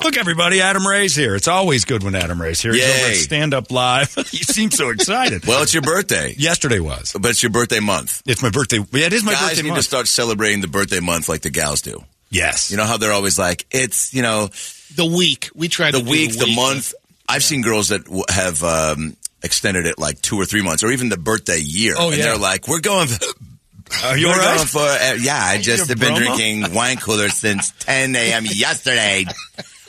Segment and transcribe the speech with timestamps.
[0.00, 1.34] Look, everybody, Adam Ray's here.
[1.34, 2.72] It's always good when Adam Ray's here.
[2.72, 3.14] He's over at Yay.
[3.14, 4.14] Stand Up Live.
[4.16, 5.44] you seem so excited.
[5.44, 7.16] Well, it's your birthday, Yesterday was.
[7.20, 8.22] but it's your birthday month.
[8.24, 8.78] It's my birthday.
[8.92, 9.80] Yeah, it is my Guys birthday need month.
[9.80, 12.04] to start celebrating the birthday month like the gals do.
[12.30, 12.70] yes.
[12.70, 14.50] You know how they're always like, it's you know
[14.94, 15.50] The week.
[15.56, 16.94] We tried the to do week, the month.
[17.28, 20.92] I've seen girls that w- have um, extended it like two or three months, or
[20.92, 21.94] even the birthday year.
[21.98, 22.24] Oh, and yeah.
[22.26, 23.08] they're like, we're going.
[24.04, 24.56] Are you we're all right?
[24.56, 25.40] going for uh, yeah.
[25.42, 28.44] I just have been drinking wine cooler since 10 a.m.
[28.46, 29.24] yesterday.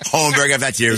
[0.05, 0.95] Holmberg, if that's your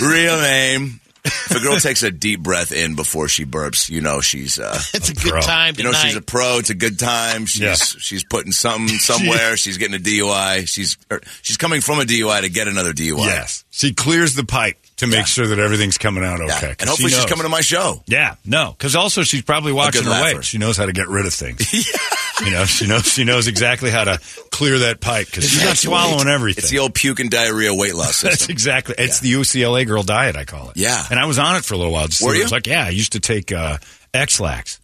[0.00, 1.00] real name.
[1.24, 4.78] If a girl takes a deep breath in before she burps, you know she's uh,
[4.94, 5.32] It's a pro.
[5.32, 6.06] good time You know, tonight.
[6.06, 6.58] she's a pro.
[6.58, 7.46] It's a good time.
[7.46, 7.74] She's Yeah.
[7.74, 9.56] she's putting something somewhere.
[9.56, 10.68] she's getting a DUI.
[10.68, 13.24] She's er, she's coming from a DUI to get another DUI.
[13.26, 13.64] Yes.
[13.76, 15.24] She clears the pipe to make Yeah.
[15.24, 16.74] sure that everything's coming out Yeah.
[16.80, 18.02] And hopefully she she's coming to my show.
[18.06, 20.46] Yeah, no, because also she's probably watching her weight.
[20.46, 21.62] She knows how to get rid of things.
[22.44, 25.78] You know, she knows she knows exactly how to clear that pipe because she's not
[25.78, 26.34] swallowing right.
[26.34, 26.64] everything.
[26.64, 28.52] It's the old puke and diarrhea weight loss That's system.
[28.52, 28.94] exactly.
[28.98, 30.76] It's the UCLA girl diet, I call it.
[30.76, 31.02] Yeah.
[31.10, 32.08] And I was on it for a little while.
[32.08, 32.40] Just Were you?
[32.40, 33.78] It was like, yeah, I used to take uh,
[34.12, 34.80] Ex-Lax,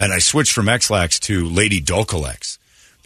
[0.00, 2.56] and I switched from Ex-Lax to Lady Dulcolax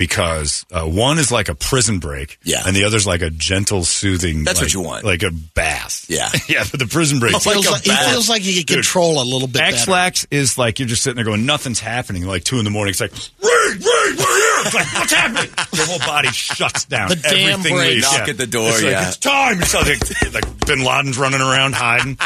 [0.00, 2.62] because uh, one is like a prison break, Yeah.
[2.66, 4.44] and the other's like a gentle, soothing.
[4.44, 5.04] That's what you want.
[5.04, 6.06] like a bath.
[6.08, 6.30] Yeah.
[6.48, 6.64] yeah.
[6.70, 7.34] But the prison break.
[7.34, 8.10] He feels like a like, he bat.
[8.10, 8.76] feels like he can Dude.
[8.76, 9.76] control a little bit better.
[9.76, 12.24] Ex-Lax is like you're just sitting there going, nothing's happening.
[12.24, 14.62] Like two in the morning, it's like, Ray, Ray, we're here.
[14.64, 15.50] It's like, what's happening?
[15.74, 17.10] Your whole body shuts down.
[17.10, 17.94] The damn Everything break.
[17.96, 18.10] leaves.
[18.10, 19.08] Knock at the door, It's like, yeah.
[19.08, 19.58] it's time.
[19.60, 22.16] It's like, like Bin Laden's running around hiding.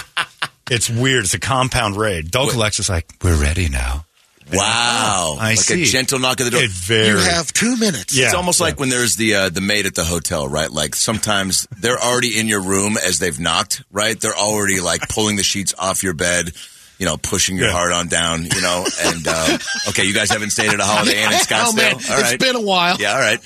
[0.70, 1.24] It's weird.
[1.24, 2.30] It's a compound raid.
[2.30, 4.06] Dulcolax is like, we're ready now.
[4.52, 5.36] Wow.
[5.38, 5.82] I like see.
[5.82, 6.62] a gentle knock at the door.
[6.62, 7.08] It very.
[7.08, 8.16] You have two minutes.
[8.16, 8.26] Yeah.
[8.26, 10.70] It's almost like when there's the uh, the maid at the hotel, right?
[10.70, 14.18] Like sometimes they're already in your room as they've knocked, right?
[14.20, 16.52] They're already like pulling the sheets off your bed,
[16.98, 17.72] you know, pushing your Yeah.
[17.72, 18.84] heart on down, you know.
[19.02, 21.94] And uh, okay, you guys haven't stayed at a Holiday Inn in Scottsdale, Oh man,
[21.94, 22.34] all right?
[22.34, 22.96] it's been a while.
[22.98, 23.40] yeah, all right.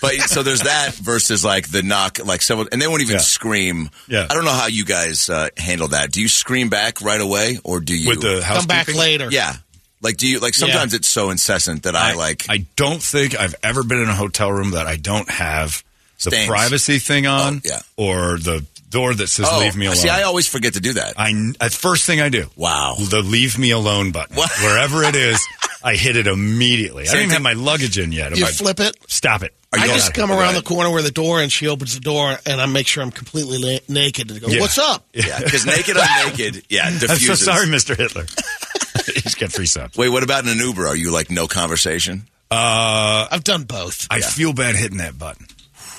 [0.00, 3.20] But so there's that versus like the knock, like someone, and they won't even Yeah.
[3.20, 3.90] scream.
[4.08, 4.26] Yeah.
[4.30, 6.10] I don't know how you guys uh, handle that.
[6.12, 9.28] Do you scream back right away, or do you with the Come back later.
[9.30, 9.56] Yeah.
[10.04, 10.54] Like, do you like?
[10.54, 12.44] Sometimes it's so incessant that I, like.
[12.48, 15.82] I don't think I've ever been in a hotel room that I don't have
[16.22, 16.46] the Stings.
[16.46, 17.80] privacy thing oh, on, Oh, yeah.
[17.96, 20.92] or the door that says oh, "Leave me alone." see, I always forget to do
[20.92, 21.14] that.
[21.18, 22.48] I that's first thing I do.
[22.54, 22.94] Wow.
[22.98, 24.50] the "Leave me alone" button, What?
[24.62, 25.44] wherever it is,
[25.82, 27.02] I hit it immediately.
[27.02, 28.32] I Same don't even thing- have my luggage in yet.
[28.32, 28.96] I'm You like, flip it.
[29.08, 29.52] Stop it!
[29.72, 30.54] I just on- come around Right.
[30.56, 33.10] the corner where the door and she opens the door and I make sure I'm
[33.10, 34.60] completely la- naked and go, Yeah.
[34.60, 37.40] "What's up?" Yeah, because naked on naked, yeah, I'm diffuses.
[37.40, 38.26] so sorry, Mister Hitler.
[39.22, 39.96] He's got free subs.
[39.96, 40.86] Wait, what about in an Uber?
[40.86, 42.22] Are you like no conversation?
[42.50, 44.06] Uh, I've done both.
[44.10, 45.46] I feel bad hitting that button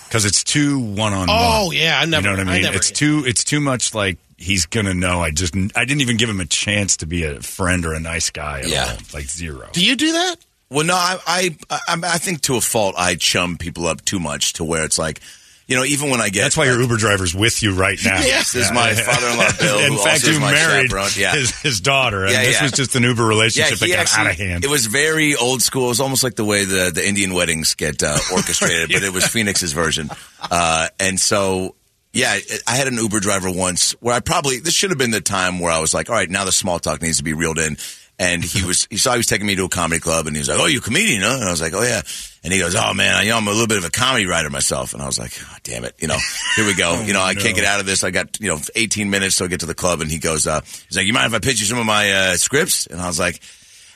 [0.07, 1.29] because it's too one on one.
[1.29, 2.29] Oh yeah, I never.
[2.29, 2.61] you know what I mean?
[2.63, 5.21] never it's too it's too much like he's gonna know.
[5.21, 7.99] I just I didn't even give him a chance to be a friend or a
[7.99, 8.91] nice guy at Yeah.
[8.91, 8.97] all.
[9.13, 9.67] Like zero.
[9.73, 10.35] Do you do that?
[10.69, 14.19] Well, no, I, I, I, I think to a fault, I chum people up too
[14.19, 15.19] much to where it's like,
[15.67, 18.19] you know, even when I get That's why your Uber driver's with you right now.
[18.21, 20.91] Yes, this is my father-in-law, Bill, In who fact, you my married.
[21.17, 21.33] Yeah.
[21.33, 22.63] his, his daughter, and Yeah, this yeah.
[22.63, 24.63] was just an Uber relationship that got actually- out of hand.
[24.63, 25.85] It was very old school.
[25.85, 29.11] It was almost like the way the, the Indian weddings get uh, orchestrated, but it
[29.13, 30.09] was Phoenix's version.
[30.51, 31.75] Uh, and so,
[32.13, 32.37] yeah,
[32.67, 35.59] I had an Uber driver once where I probably, this should have been the time
[35.59, 37.77] where I was like, all right, now the small talk needs to be reeled in.
[38.17, 40.39] And he was, he saw he was taking me to a comedy club and he
[40.39, 41.35] was like, oh, you a comedian, huh?
[41.35, 42.01] And I was like, oh, yeah.
[42.43, 44.25] And he goes, oh, man, I, you know, I'm a little bit of a comedy
[44.25, 44.93] writer myself.
[44.93, 45.95] And I was like, oh, damn it.
[45.99, 46.17] You know,
[46.55, 47.01] here we go.
[47.05, 48.05] you know, I can't get out of this.
[48.05, 49.99] I got, you know, 18 minutes till I get to the club.
[49.99, 52.11] And he goes, uh, he's like, you mind if I pitch you some of my
[52.11, 52.87] uh, scripts?
[52.87, 53.41] And I was like,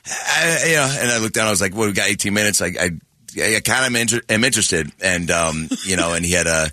[0.06, 1.48] I, you know, and I looked down.
[1.48, 2.62] I was like, "Well, we got 18 minutes.
[2.62, 2.90] I, I,
[3.38, 6.72] I kind of inter- am interested." And um, you know, and he had a,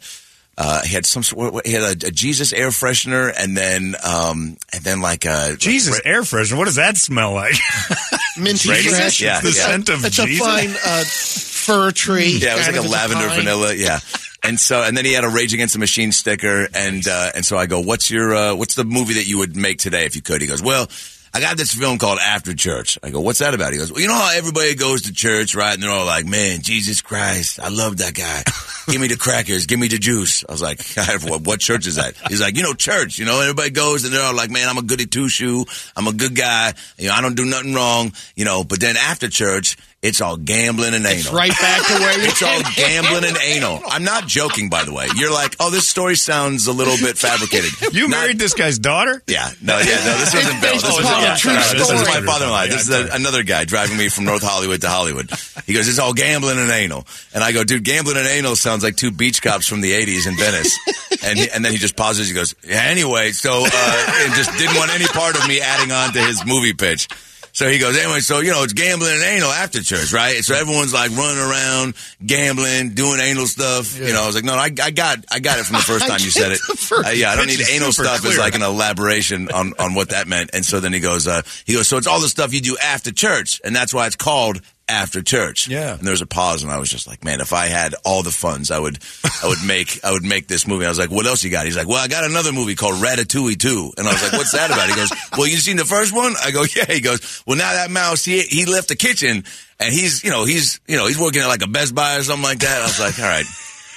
[0.59, 1.67] uh, he had some sort.
[1.67, 6.01] He had a, a Jesus air freshener, and then, um, and then like a Jesus,
[6.05, 6.57] air freshener.
[6.57, 7.55] What does that smell like?
[8.39, 8.97] Minty Raisins?
[8.97, 9.21] fresh.
[9.21, 9.53] Yeah, the yeah.
[9.53, 10.41] scent of It's Jesus.
[10.41, 12.39] a fine uh, fir tree.
[12.41, 13.39] Yeah, it was like a lavender pine.
[13.41, 13.75] vanilla.
[13.75, 14.01] Yeah.
[14.43, 17.45] And so, and then he had a Rage Against the Machine sticker, and uh, and
[17.45, 20.15] so I go, "What's your uh, what's the movie that you would make today if
[20.15, 20.89] you could?" He goes, "Well,
[21.37, 22.99] I got this film called After Church.
[23.03, 23.75] I go, what's that about?
[23.75, 25.75] He goes, well, you know how everybody goes to church, right?
[25.75, 28.43] And they're all like, man, Jesus Christ, I love that guy.
[28.91, 30.45] Give me the crackers, give me the juice.
[30.49, 30.81] I was like,
[31.25, 32.15] what, what church is that?
[32.29, 33.19] He's like, you know, church.
[33.19, 35.67] You know, everybody goes and they're all like, man, I'm a goody two shoe.
[35.95, 36.73] I'm a good guy.
[36.97, 38.13] You know, I don't do nothing wrong.
[38.35, 41.19] You know, but then after church, it's all gambling and anal.
[41.19, 43.81] It's right back to where you It's all gambling and anal.
[43.89, 45.09] I'm not joking, by the way.
[45.17, 47.71] You're like, oh, this story sounds a little bit fabricated.
[47.97, 49.23] You Not- married this guy's daughter?
[49.27, 50.73] Yeah, no, yeah, no, this wasn't Bill.
[50.75, 52.63] This was, yeah, a true no, this is my father-in-law.
[52.63, 55.31] Yeah, This is a, another guy driving me from North Hollywood to Hollywood.
[55.67, 57.07] He goes, it's all gambling and anal.
[57.33, 60.27] And I go, dude, gambling and anal sounds like two beach cops from the 80s
[60.27, 60.77] in Venice.
[61.25, 62.29] And, he, and then he just pauses.
[62.29, 65.91] He goes, yeah, anyway, so, uh, and just didn't want any part of me adding
[65.93, 67.09] on to his movie pitch.
[67.57, 70.45] So he goes, anyway, so, you know, it's gambling and anal after church, right?
[70.45, 71.95] So everyone's like running around,
[72.25, 73.99] gambling, doing anal stuff.
[73.99, 76.07] You know, I was like, no, I, I got, I got it from the first
[76.07, 76.61] time you said it.
[76.93, 80.29] Uh, yeah, I don't need anal stuff as like an elaboration on, on what that
[80.29, 80.51] meant.
[80.53, 82.77] And so then he goes, uh, he goes, so it's all the stuff you do
[82.77, 83.59] after church.
[83.65, 85.69] And that's why it's called after church.
[85.69, 85.95] Yeah.
[85.95, 88.23] And there was a pause and I was just like, man, if I had all
[88.23, 88.99] the funds, I would,
[89.43, 90.87] I would make, I would make this movie.
[90.87, 91.67] I was like, what else you got?
[91.67, 93.93] He's like, well, I got another movie called Ratatouille 2.
[93.99, 94.89] And I was like, what's that about?
[94.89, 96.35] He goes, well, you seen the first one?
[96.43, 96.87] I go, yeah.
[96.87, 99.45] He goes, well, now that mouse, he, he left the kitchen
[99.81, 102.23] and he's, you know, he's, you know, he's working at like a Best Buy or
[102.23, 102.83] something like that.
[102.83, 103.47] I was like, all right.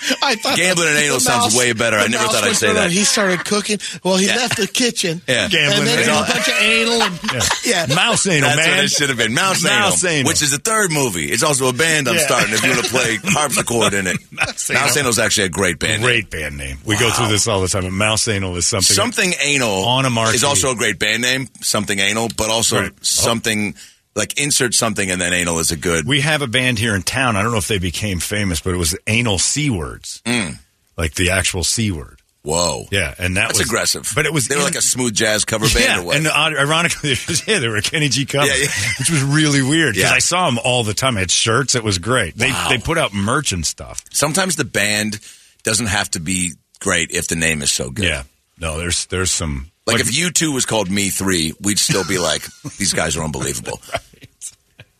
[0.23, 1.97] I thought Gambling and anal sounds way better.
[1.97, 2.91] I never thought I'd say that.
[2.91, 3.79] He started cooking.
[4.03, 5.21] Well, he left the kitchen.
[5.27, 5.47] Yeah.
[5.49, 6.23] Gambling and then and there was anal.
[6.23, 7.01] a bunch of anal.
[7.01, 7.85] And, Yeah.
[7.95, 8.75] Mouse anal, That's man.
[8.77, 9.33] what it should have been.
[9.33, 10.27] Mouse, Mouse Anal, Anal.
[10.29, 11.25] which is the third movie.
[11.31, 12.21] It's also a band I'm Yeah.
[12.25, 14.17] starting if you want to play harpsichord in it.
[14.31, 14.99] Mouse Mouse, Anal.
[14.99, 16.01] Anal is actually a great band.
[16.01, 16.09] name.
[16.09, 16.77] Great band name.
[16.85, 17.83] We go through this all the time.
[17.83, 18.95] But Mouse anal is something.
[18.95, 20.35] Something Anal On a marquee.
[20.35, 21.47] is also a great band name.
[21.61, 22.91] Something Anal, but also Right.
[22.93, 22.97] Oh.
[23.01, 23.75] something
[24.19, 26.05] like insert something and then Anal is a good.
[26.05, 27.35] We have a band here in town.
[27.35, 30.57] I don't know if they became famous, but it was anal c words, mm.
[30.97, 32.19] like the actual c word.
[32.43, 32.85] whoa.
[32.91, 34.11] Yeah, and that That's was aggressive.
[34.13, 36.15] But it was they were in- like a smooth jazz cover band yeah, or what?
[36.17, 37.13] and ironically,
[37.47, 38.67] yeah, they were a Kenny G cover, Yeah, yeah.
[38.99, 40.15] which was really weird because Yeah.
[40.15, 41.17] I saw them all the time.
[41.17, 41.75] I had shirts.
[41.75, 42.35] It was great.
[42.37, 42.67] They Wow.
[42.69, 44.03] they put out merch and stuff.
[44.11, 45.19] Sometimes the band
[45.63, 48.05] doesn't have to be great if the name is so good.
[48.05, 48.23] Yeah,
[48.59, 52.17] no, there's there's some Like, if you two was called Me Three, we'd still be
[52.19, 52.43] like,
[52.77, 53.81] these guys are unbelievable.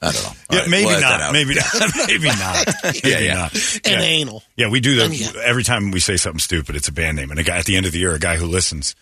[0.01, 0.30] I don't know.
[0.51, 1.66] Yeah, right, maybe we'll edit that not, maybe not,
[2.07, 3.34] maybe not, maybe Yeah, yeah.
[3.36, 3.54] not.
[3.54, 4.01] and yeah.
[4.01, 4.44] anal.
[4.56, 5.42] Yeah, we do that yeah.
[5.44, 6.75] every time we say something stupid.
[6.75, 8.38] It's a band name, and a guy at the end of the year, a guy
[8.38, 8.96] who listens,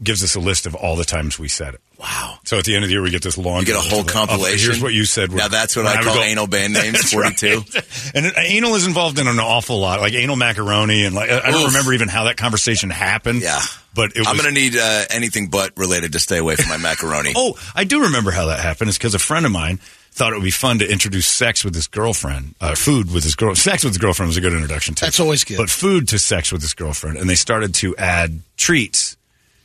[0.00, 1.80] gives us a list of all the times we said it.
[1.98, 2.38] Wow.
[2.44, 3.58] So at the end of the year, we get this long.
[3.60, 4.70] You get a whole compilation.
[4.70, 5.32] Here's what you said.
[5.32, 6.92] Now that's what And I call go- anal band names.
[6.92, 7.64] That's Forty-two.
[7.74, 8.12] right.
[8.14, 11.50] And anal is involved in an awful lot, like anal macaroni, and like I I
[11.50, 11.66] don't Oof.
[11.72, 13.42] remember even how that conversation happened.
[13.42, 13.60] Yeah.
[13.92, 14.28] but it was.
[14.28, 17.32] I'm going to need uh, anything but related to stay away from my macaroni.
[17.34, 18.88] Oh, I do remember how that happened.
[18.90, 19.80] It's because a friend of mine
[20.18, 23.36] thought it would be fun to introduce sex with his girlfriend, uh, food with his
[23.36, 23.54] girl.
[23.68, 25.06] Sex with his girlfriend was a good introduction too.
[25.06, 25.56] That's always good.
[25.56, 29.16] But food to sex with his girlfriend, and they started to add treats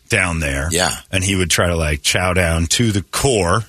[0.09, 0.67] down there.
[0.71, 0.95] Yeah.
[1.11, 3.61] and he would try to like chow down to the core.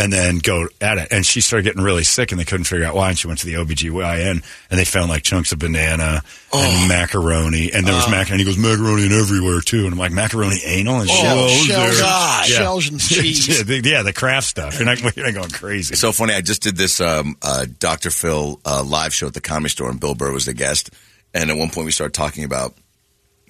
[0.00, 1.08] And then go at it.
[1.10, 3.10] And she started getting really sick and they couldn't figure out why.
[3.10, 6.58] And she went to the OBGYN and they found like chunks of banana Oh.
[6.62, 7.70] and macaroni.
[7.72, 8.30] And there was macaroni.
[8.30, 9.84] And He goes, macaroni and everywhere too.
[9.84, 11.52] And I'm like, macaroni anal and Oh, shells.
[11.52, 12.02] shells, there.
[12.02, 12.44] God.
[12.46, 13.46] shells and cheese.
[13.46, 14.78] yeah, the, yeah, the Kraft stuff.
[14.78, 15.92] You're not, you're not going crazy.
[15.92, 16.32] It's so funny.
[16.34, 18.10] I just did this um, uh, Dr.
[18.10, 20.90] Phil uh, live show at the Comedy Store, and Bill Burr was the guest.
[21.34, 22.74] And at one point, we started talking about,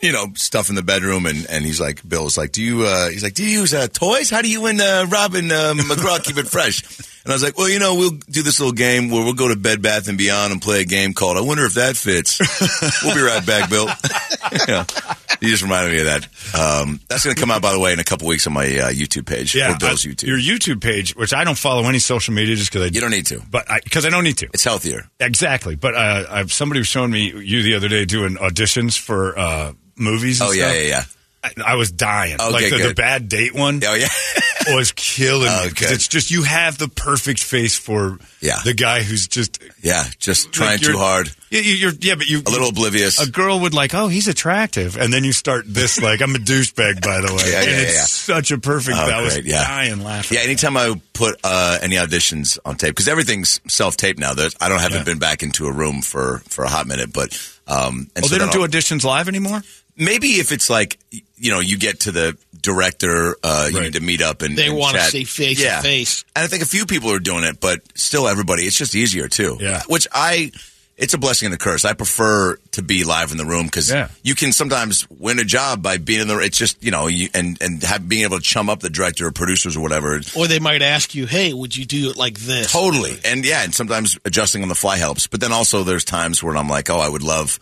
[0.00, 3.10] you know, stuff in the bedroom, and, and he's like, Bill's like, "Do you?" Uh,
[3.10, 4.30] he's like, "Do you use uh, toys?
[4.30, 6.82] How do you and uh, Robin uh, McGraw keep it fresh?"
[7.24, 9.48] And I was like, "Well, you know, we'll do this little game where we'll go
[9.48, 12.40] to Bed Bath and Beyond and play a game called I wonder if that fits."
[13.04, 13.86] we'll be right back, Bill.
[14.68, 14.84] yeah.
[15.40, 16.24] You just reminded me of that.
[16.54, 18.66] Um, that's going to come out, by the way, in a couple weeks on my
[18.66, 20.26] uh, YouTube page yeah, or Bill's I- YouTube.
[20.26, 23.10] Your YouTube page, which I don't follow any social media just because I you don't
[23.10, 23.40] need to.
[23.50, 24.46] but because I, don't need to.
[24.52, 25.08] It's healthier.
[25.18, 25.76] Exactly.
[25.76, 29.72] But uh, I've, somebody was showing me you the other day doing auditions for uh,
[29.96, 30.40] movies.
[30.40, 31.04] And Oh yeah, yeah, yeah.
[31.42, 32.34] I, I was dying.
[32.34, 34.08] Okay, like the, the bad date one Oh yeah.
[34.68, 38.58] was killing Oh, me because it's just you have the perfect face for Yeah.
[38.64, 41.30] the guy who's just Yeah, just trying like, too hard.
[41.50, 43.18] Yeah, you- you're yeah, but you A little oblivious.
[43.18, 46.38] a girl would like, oh, he's attractive, and then you start this like, I'm a
[46.38, 48.04] douchebag, by the way, Yeah, yeah, and it's yeah.
[48.04, 48.96] such a perfect.
[48.96, 49.64] Oh, I was great, yeah.
[49.66, 50.36] dying laughing.
[50.38, 54.34] Yeah, anytime I put uh, any auditions on tape, because everything's self-taped now.
[54.34, 55.04] There's, I don't haven't Yeah.
[55.04, 57.32] been back into a room for, for a hot minute, but
[57.66, 59.62] um, and Oh, so they don't do auditions live anymore.
[59.96, 60.98] Maybe if it's like
[61.36, 63.84] you know you get to the director, uh, you Right.
[63.84, 66.24] need to meet up and They want to see face to face.
[66.36, 68.64] And I think a few people are doing it, but still everybody.
[68.64, 69.56] It's just easier too.
[69.60, 69.82] Yeah.
[69.88, 70.52] Which I,
[70.98, 71.86] it's a blessing and a curse.
[71.86, 74.08] I prefer to be live in the room because Yeah.
[74.22, 76.38] you can sometimes win a job by being in the.
[76.40, 79.26] It's just you know you and and have, being able to chum up the director
[79.26, 80.20] or producers or whatever.
[80.36, 82.70] Or they might ask you, hey, would you do it like this?
[82.70, 83.18] Totally.
[83.24, 85.26] And yeah, and sometimes adjusting on the fly helps.
[85.26, 87.58] But then also there's times where I'm like, oh, I would love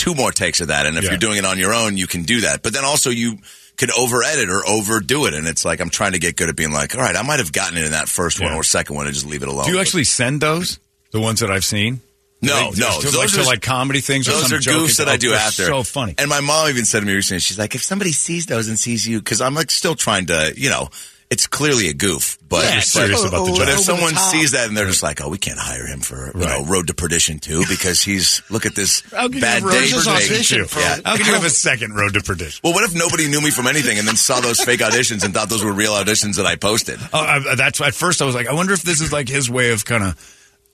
[0.00, 0.86] two more takes of that.
[0.86, 1.10] And if Yeah.
[1.10, 2.62] you're doing it on your own, you can do that.
[2.62, 3.38] But then also you
[3.76, 5.34] could over edit or overdo it.
[5.34, 7.38] And it's like, I'm trying to get good at being like, all right, I might
[7.38, 9.66] have gotten it in that first one or second one and just leave it alone.
[9.66, 10.78] Do you actually send those?
[11.12, 12.00] The ones that I've seen?
[12.42, 13.00] No, Like, no.
[13.02, 14.26] Those like, are- like comedy things.
[14.26, 15.66] or Those are goofs that I oh, do they're after.
[15.66, 16.14] So funny.
[16.16, 18.78] And my mom even said to me recently, she's like, if somebody sees those and
[18.78, 20.88] sees you, because I'm like still trying to, you know,
[21.30, 23.68] it's clearly a goof, but, Yeah, but- serious about the but job.
[23.68, 26.44] if someone sees that and they're just like, oh, we can't hire him for you
[26.44, 29.64] know Road to Perdition too because he's look at this How can you bad day
[29.66, 30.64] Road Where's his for taking- audition Too.
[30.66, 30.98] for- Yeah.
[31.04, 32.60] How can you have a second road to perdition?
[32.64, 35.32] Well, what if nobody knew me from anything and then saw those fake auditions and
[35.32, 36.98] thought those were real auditions that I posted?
[37.12, 39.48] Oh, I, that's at first I was like, I wonder if this is like his
[39.48, 40.16] way of kind of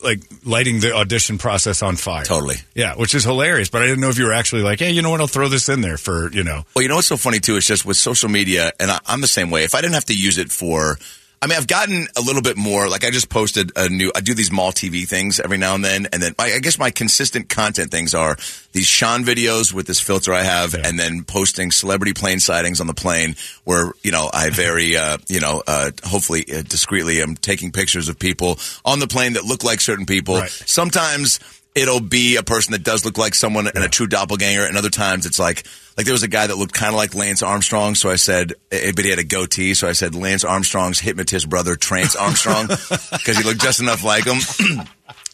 [0.03, 2.25] like lighting the audition process on fire.
[2.25, 2.57] Totally.
[2.75, 3.69] Yeah, which is hilarious.
[3.69, 5.21] But I didn't know if you were actually like, hey, you know what?
[5.21, 6.65] I'll throw this in there for you know.
[6.75, 7.57] Well, you know what's so funny too?
[7.57, 9.65] It's just with social media, and I, I'm the same way.
[9.65, 10.99] If I didn't have to use it for,
[11.43, 12.89] I mean, I've gotten a little bit more.
[12.89, 14.11] Like I just posted a new.
[14.17, 16.79] I do these mall TV things every now and then, and then I, I guess
[16.79, 18.37] my consistent content things are
[18.73, 20.89] these Sean videos with this filter I have, Yeah.
[20.89, 25.19] and then posting celebrity plane sightings on the plane, where you know I very, uh,
[25.29, 29.45] you know, uh, hopefully uh, discreetly, am taking pictures of people on the plane that
[29.45, 30.37] look like certain people.
[30.39, 30.51] Right.
[30.51, 31.39] Sometimes
[31.77, 34.91] it'll be a person that does look like someone and a true doppelganger, and other
[34.91, 35.65] times it's like
[35.97, 38.55] like there was a guy that looked kind of like Lance Armstrong, so I said,
[38.73, 42.67] eh, but he had a goatee, so I said Lance Armstrong's hypnotist brother, Trance Armstrong,
[42.67, 44.39] because he looked just enough like him.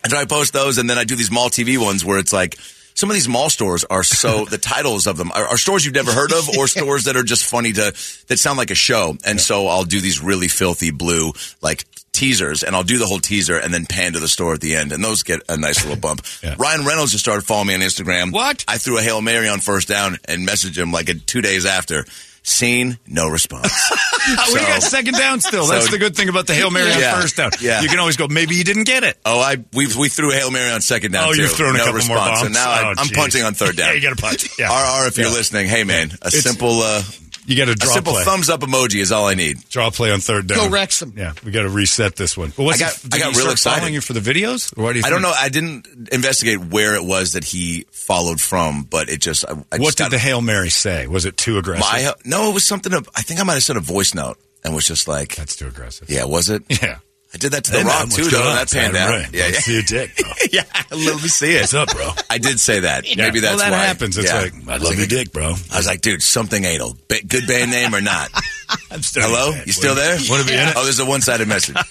[0.03, 2.33] and so I post those, and then I do these mall TV ones where it's
[2.33, 2.57] like.
[2.95, 5.95] Some of these mall stores are so the titles of them are, are stores you've
[5.95, 7.95] never heard of or stores that are just funny to
[8.27, 9.17] that sound like a show.
[9.25, 11.33] And so I'll do these really filthy blue
[11.63, 14.61] like teasers and I'll do the whole teaser and then pan to the store at
[14.61, 16.23] the end and those get a nice little bump.
[16.42, 16.57] Yeah.
[16.59, 18.33] Ryan Reynolds just started following me on Instagram.
[18.33, 18.64] What?
[18.66, 21.66] I threw a Hail Mary on first down and messaged him like a, two days
[21.66, 22.04] after.
[22.45, 23.71] Seen, no response.
[24.52, 25.66] we got second down still.
[25.69, 27.14] That's so- the good thing about the hail mary Yeah.
[27.14, 27.50] on first down.
[27.61, 27.83] Yeah.
[27.83, 28.26] you can always go.
[28.26, 29.16] Maybe you didn't get it.
[29.25, 31.28] oh, I we we threw a Hail Mary on second down.
[31.28, 31.42] Oh, too.
[31.42, 32.19] you've thrown a no couple response.
[32.19, 32.40] more bombs.
[32.40, 33.16] So now I, Oh, I'm geez.
[33.16, 33.90] punting on third down.
[33.90, 34.59] Yeah, you got to punch.
[34.59, 37.02] Yeah, RR, if you're listening, hey man, a It's- simple uh,
[37.45, 38.25] You got to a draw simple play.
[38.25, 39.59] thumbs up emoji is all I need.
[39.69, 40.59] Draw play on third down.
[40.59, 41.15] Go Wrexham.
[41.17, 42.53] Yeah, we got to reset this one.
[42.57, 43.77] But what's I got- the- I got he real start excited.
[43.79, 44.77] following you for the videos?
[44.79, 45.33] Or why do you I don't know.
[45.37, 49.45] I didn't investigate where it was that he followed from, but it just.
[49.45, 51.07] I, I What just did got- the hail mary say?
[51.09, 51.83] Was it too aggressive?
[51.91, 52.93] My no, it was something.
[52.93, 55.57] Of, I think I might have sent a voice note and was just like, That's
[55.57, 56.09] too aggressive.
[56.09, 56.63] "Yeah, was it?
[56.83, 56.99] Yeah.
[57.35, 58.43] I did that to the Rock too, though.
[58.55, 59.33] That panned out.
[59.33, 60.15] Yeah, yeah, See your dick.
[60.21, 60.31] bro.
[60.53, 60.65] yeah.
[60.91, 61.62] Let me see it.
[61.62, 62.11] What's up, bro?
[62.29, 63.09] I did say that.
[63.09, 63.17] Yeah.
[63.25, 63.85] Maybe that's well, that why.
[63.85, 64.19] happens.
[64.19, 64.41] It's Yeah.
[64.43, 65.55] like I love like, your dick, bro.
[65.73, 66.95] I was like, dude, something anal.
[67.09, 68.29] Ba- good band name or not?
[68.91, 70.19] I'm still Hello, you still there?
[70.29, 70.75] Want to be in it?
[70.77, 71.77] Oh, there's a one-sided message.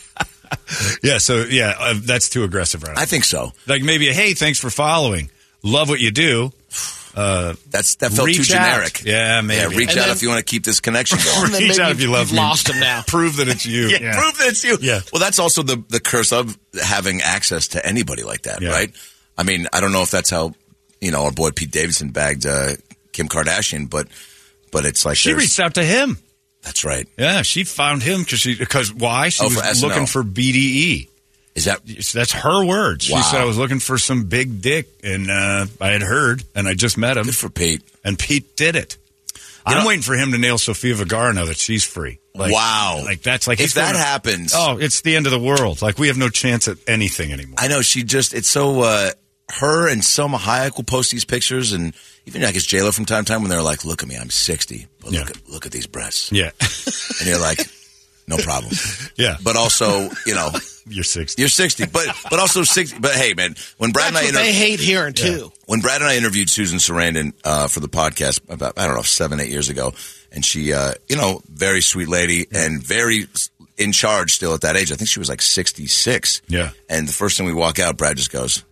[1.01, 1.17] Yeah.
[1.17, 2.97] So yeah, uh, that's too aggressive, right?
[2.97, 3.51] I think so.
[3.67, 5.29] like maybe, hey, thanks for following.
[5.63, 6.51] Love what you do.
[7.13, 8.65] That's that felt Reach too out.
[8.71, 9.03] generic.
[9.03, 9.59] Yeah, maybe.
[9.61, 11.51] Yeah, reach And out then- if you want to keep this connection going.
[11.51, 12.37] Reach maybe out if you love you've me.
[12.37, 13.03] lost him now.
[13.07, 13.87] Prove that it's you.
[13.87, 14.77] Yeah, prove that it's you.
[14.81, 15.01] Yeah.
[15.11, 18.69] Well, that's also the the curse of having access to anybody like that, Yeah.
[18.71, 18.93] right?
[19.37, 20.53] I mean, I don't know if that's how
[20.99, 22.75] you know our boy Pete Davidson bagged uh,
[23.11, 24.07] Kim Kardashian, but
[24.71, 26.17] but it's like She reached out to him.
[26.63, 27.07] That's right.
[27.17, 31.07] Yeah, she found him because she because why she Oh, was for looking for BDE.
[31.55, 31.81] Is that
[32.13, 33.05] That's her words.
[33.05, 36.67] She said I was looking for some big dick, and uh, I had heard, and
[36.67, 37.81] I just met him, good for Pete?
[38.05, 38.97] and Pete did it.
[39.65, 42.19] I'm know- waiting for him to nail Sofia Vergara now that she's free.
[42.33, 45.39] Like, wow, like that's like if that going- happens, Oh, it's the end of the
[45.39, 45.81] world.
[45.81, 47.55] Like we have no chance at anything anymore.
[47.59, 49.11] I know she just it's so uh
[49.51, 51.93] her and Salma Hayek will post these pictures and
[52.25, 54.29] even I guess JLo from time to time when they're like, Look at me, I'm
[54.29, 56.31] sixty, but look at look at these breasts.
[56.31, 56.51] yeah,
[57.19, 57.59] And you're like,
[58.31, 58.71] No problem.
[59.15, 59.37] yeah.
[59.43, 60.49] But also, you know,
[60.87, 61.41] you're 60.
[61.41, 61.85] you're sixty.
[61.85, 64.79] But but also sixty but hey man, when Brad That's and I inter- they hate
[64.79, 65.51] hearing too.
[65.67, 69.01] when Brad and I interviewed Susan Sarandon uh, for the podcast about I don't know
[69.03, 69.93] seven eight years ago,
[70.31, 73.27] and she, uh, you know, very sweet lady and very
[73.77, 74.91] in charge still at that age.
[74.91, 76.41] I think she was like sixty six.
[76.47, 76.71] Yeah.
[76.89, 78.63] And the first thing we walk out, Brad just goes,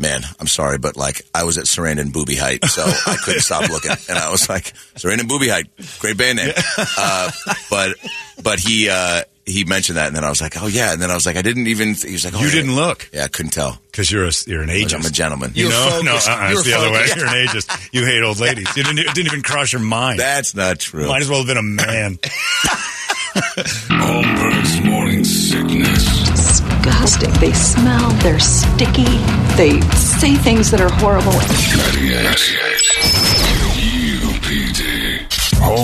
[0.00, 3.68] "Man, I'm sorry, but like I was at Sarandon Booby Height, so I couldn't stop
[3.70, 5.66] looking." And I was like, "Sarandon Booby Height,
[6.00, 6.52] great band name."
[6.98, 7.30] Uh,
[7.70, 7.96] but
[8.42, 8.88] but he.
[8.88, 11.26] Uh, he mentioned that, and then I was like, "Oh yeah," and then I was
[11.26, 12.52] like, "I didn't even." He was like, oh, You yeah.
[12.52, 13.80] didn't look Yeah, I couldn't tell.
[13.90, 14.94] because you're a, you're an ageist.
[14.94, 15.50] I'm a gentleman.
[15.54, 16.28] You're no, no, focused.
[16.28, 17.06] uh-uh, You're it's the other way.
[17.16, 17.88] You're an ageist.
[17.92, 18.68] You hate old ladies.
[18.76, 20.20] You didn't, it didn't even cross your mind.
[20.20, 21.08] That's not true.
[21.08, 22.18] Might as well have been a man.
[23.88, 26.09] Holmberg's morning sickness.
[26.82, 27.32] Disgusting.
[27.34, 29.04] They smell, they're sticky,
[29.56, 31.32] they say things that are horrible.
[31.32, 33.69] 98.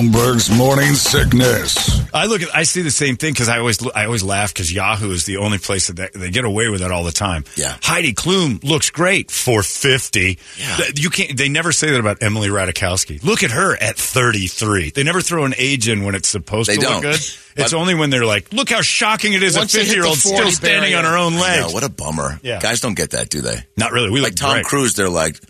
[0.00, 0.12] UPD.
[0.12, 2.00] Holmberg's morning sickness.
[2.14, 4.72] I look at, I see the same thing because I always, I always laugh because
[4.72, 7.44] Yahoo is the only place that they, they get away with it all the time.
[7.56, 7.76] Yeah.
[7.82, 10.38] Heidi Klum looks great for fifty.
[10.58, 10.78] Yeah.
[10.94, 11.36] You can't.
[11.36, 13.22] They never say that about Emily Ratajkowski.
[13.24, 14.90] Look at her at thirty three.
[14.90, 16.92] They never throw an age in when it's supposed They to don't.
[16.94, 17.20] look good.
[17.58, 20.04] It's But- only when they're like, look how shocking it is a they fifty year
[20.04, 20.98] old still standing barrier.
[20.98, 21.66] on her own I legs.
[21.68, 22.38] know, what a bummer.
[22.42, 22.60] Yeah.
[22.60, 23.64] Guys don't get that, do they?
[23.78, 24.10] Not really.
[24.10, 24.66] We Like look Tom great.
[24.66, 25.40] Cruise, they're like,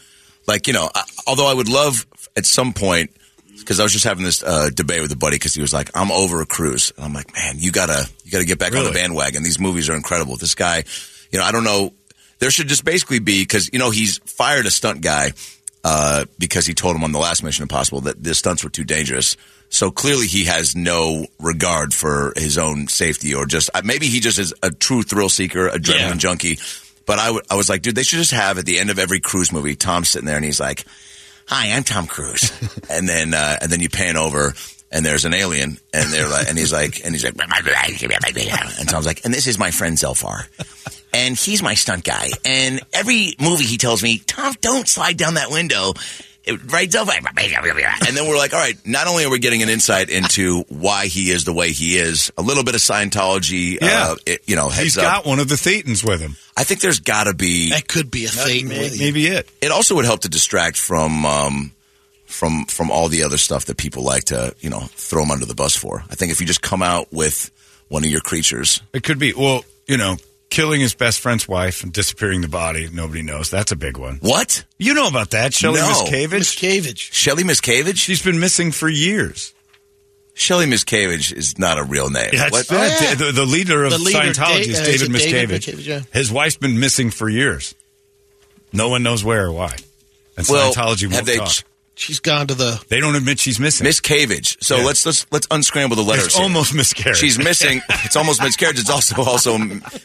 [0.47, 0.89] like you know.
[0.95, 3.11] I, although I would love at some point,
[3.67, 5.91] because I was just having this uh, debate with a buddy because he was like,
[5.95, 8.85] "I'm over a cruise," and I'm like, "Man, you gotta you gotta get back on
[8.85, 9.43] the bandwagon.
[9.43, 10.37] These movies are incredible.
[10.37, 10.85] This guy,
[11.33, 11.93] you know, I don't know.
[12.39, 15.33] There should just basically be because you know he's fired a stunt guy
[15.85, 18.85] uh, because he told him on the last Mission Impossible that the stunts were too
[18.85, 19.37] dangerous.
[19.69, 24.21] So clearly he has no regard for his own safety or just uh, maybe he
[24.21, 26.15] just is a true thrill seeker, adrenaline Yeah.
[26.15, 26.59] junkie.
[27.05, 28.99] But I, w- I was like, dude, they should just have at the end of
[29.01, 30.85] every cruise movie, Tom sitting there and he's like,
[31.47, 32.53] "Hi, I'm Tom Cruise,"
[32.91, 34.55] and then uh, and then you pan over
[34.91, 37.35] and there's an alien and they're like, and he's like, and he's like,
[38.79, 40.47] and Tom's like, and this is my friend Zelfar.
[41.13, 42.29] And he's my stunt guy.
[42.45, 45.95] And every movie he tells me, Tom, don't slide down that window.
[46.47, 47.17] It- Right, Zelfar.
[48.07, 51.07] And then we're like, all right, not only are we getting an insight into why
[51.07, 54.11] he is the way he is, a little bit of Scientology, Yeah.
[54.13, 55.05] uh, it- you know, heads He's up.
[55.05, 56.37] got one of the Thetans with him.
[56.57, 58.69] I think there's got to be That could be a thing.
[58.69, 58.99] with.
[58.99, 59.49] Maybe it.
[59.61, 61.73] it also would help to distract from um,
[62.27, 65.47] from from all the other stuff that people like to you know throw them under
[65.47, 66.05] the bus for.
[66.11, 67.51] I think if you just come out with
[67.89, 69.33] one of your creatures, It could be.
[69.33, 70.17] Well, you know,
[70.51, 72.89] killing his best friend's wife and disappearing the body.
[72.93, 73.51] Nobody knows.
[73.51, 74.19] That's a big one.
[74.21, 75.89] what You know about that, Shelley No.
[75.89, 76.41] Miscavige?
[76.41, 77.13] Miscavige.
[77.13, 77.97] Shelley Miscavige?
[77.97, 79.53] She's been missing for years.
[80.35, 82.31] Shelley Miscavige is not a real name.
[82.33, 83.01] That's What- that.
[83.03, 83.15] yeah.
[83.15, 85.75] The, the leader of The leader, Scientology Da- is uh, David is it David Miscavige.
[85.75, 86.01] Miscavige, yeah.
[86.13, 87.75] His wife's been missing for years.
[88.73, 89.77] No one knows where or why.
[90.37, 91.55] And Well, Scientology won't have they talk.
[91.99, 92.85] She's gone to the.
[92.89, 93.87] They don't admit she's missing.
[93.87, 94.63] Miscavige.
[94.63, 94.85] So Yeah.
[94.85, 96.27] let's let's let's unscramble the letters.
[96.27, 96.43] it's here.
[96.43, 97.17] almost miscarriage.
[97.19, 97.81] She's missing.
[98.05, 98.79] It's almost miscarriage.
[98.79, 99.57] It's also also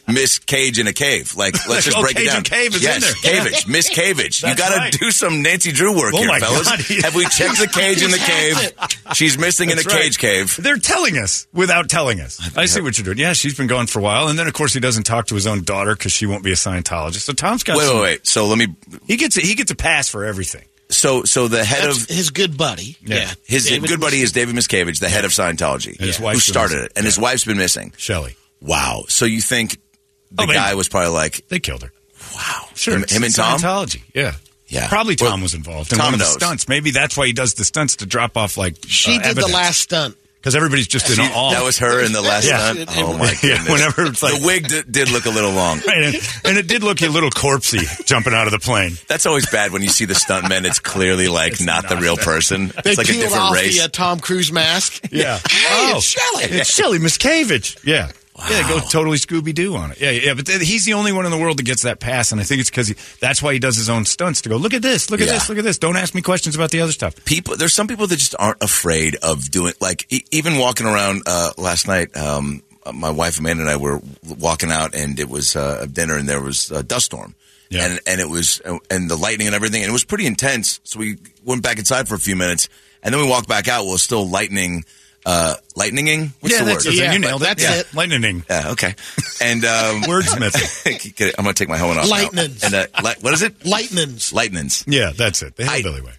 [0.08, 1.36] Miss Cage in a cave.
[1.36, 2.38] Like let's just Oh, break Cage it down.
[2.38, 3.34] and Cave is in yes, there.
[3.44, 4.42] Cavage, Miss Cavage.
[4.42, 4.94] You That's got to right.
[5.00, 6.70] do some Nancy Drew work Oh here, my fellas.
[6.70, 6.80] God.
[7.04, 8.18] Have we checked the cage in the
[9.06, 9.14] cave?
[9.16, 10.04] She's missing in a That's right.
[10.04, 10.56] cage cave.
[10.62, 12.40] They're telling us without telling us.
[12.56, 13.18] I see what you're doing.
[13.18, 15.36] Yeah, she's been gone for a while, and then of course he doesn't talk to
[15.36, 17.22] his own daughter because she won't be a Scientologist.
[17.24, 17.76] So Tom's got.
[17.76, 18.28] Wait, some- wait, wait.
[18.28, 18.68] So let me.
[19.08, 20.64] He gets a, he gets a pass for everything.
[20.92, 22.98] So so the head That's of his good buddy.
[23.04, 23.16] Yeah.
[23.16, 23.34] Yeah.
[23.46, 26.74] his David good buddy is David Miscavige, the head of Scientology, And his who started
[26.76, 26.86] missing.
[26.86, 27.94] it, and his wife's been missing.
[27.98, 29.06] Shelley, Wow.
[29.08, 29.72] So you think
[30.32, 30.54] the Oh, maybe.
[30.60, 31.92] guy was probably like, they killed her.
[32.36, 33.60] wow, Sure, him, it's him and Tom?
[33.60, 34.02] Scientology.
[34.14, 34.36] Yeah,
[34.68, 34.88] Yeah.
[34.90, 36.34] Probably Tom Well, was involved in Tom one of knows.
[36.36, 36.68] the stunts.
[36.70, 39.48] Maybe that's why he does the stunts to drop off like She uh, did the
[39.48, 40.16] last stunt.
[40.42, 41.52] Because everybody's just in She- awe.
[41.52, 42.74] that was her in the last Yeah.
[42.74, 42.90] stunt.
[42.98, 43.70] Oh my Yeah, goodness!
[43.70, 45.80] whenever it's like- the wig did, did look a little long.
[45.88, 48.98] Right, and, and it did look a little corpsey jumping out of the plane.
[49.08, 50.66] That's always bad when you see the stuntmen.
[50.66, 52.26] It's clearly like It's not, the real that.
[52.26, 52.74] person.
[52.84, 53.78] They It's like a different off race.
[53.78, 55.00] the uh, Tom Cruise mask.
[55.12, 55.40] Yeah.
[55.52, 56.44] Hey, oh, it's Shelley.
[56.60, 57.78] It's Shelley Miscavige.
[57.84, 58.10] Yeah.
[58.50, 60.00] Yeah, go totally Scooby Doo on it.
[60.02, 62.32] Yeah, yeah, but th- he's the only one in the world that gets that pass,
[62.32, 64.58] and I think it's because that's why he does his own stunts to go.
[64.58, 65.34] Look at this, look at Yeah.
[65.34, 65.78] this, look at this.
[65.78, 67.14] Don't ask me questions about the other stuff.
[67.26, 71.24] people there's some people that just aren't afraid of doing like e- even walking around
[71.28, 72.62] uh, last night um,
[72.94, 74.02] my wife Amanda and I were
[74.40, 77.36] walking out and it was uh, dinner and there was a dust storm
[77.70, 77.86] Yeah.
[77.86, 81.00] and and it was and the lightning and everything and it was pretty intense so
[81.00, 82.70] we went back inside for a few minutes
[83.04, 84.84] and then we walked back out well still lightning
[85.26, 86.98] uh lightninging what's yeah, the that's word it.
[86.98, 87.46] Yeah, you nailed it.
[87.46, 87.80] that's yeah.
[87.80, 87.94] it.
[87.94, 88.44] Lightning.
[88.50, 88.96] yeah okay
[89.42, 91.34] and um Wordsmithing.
[91.38, 92.12] I'm gonna take my helmet off now.
[92.12, 92.64] Lightnings.
[92.64, 94.34] and uh, li- what is it Lightnings.
[94.34, 95.56] lightnings Yeah, that's it.
[95.56, 96.14] The I- hillbilly way.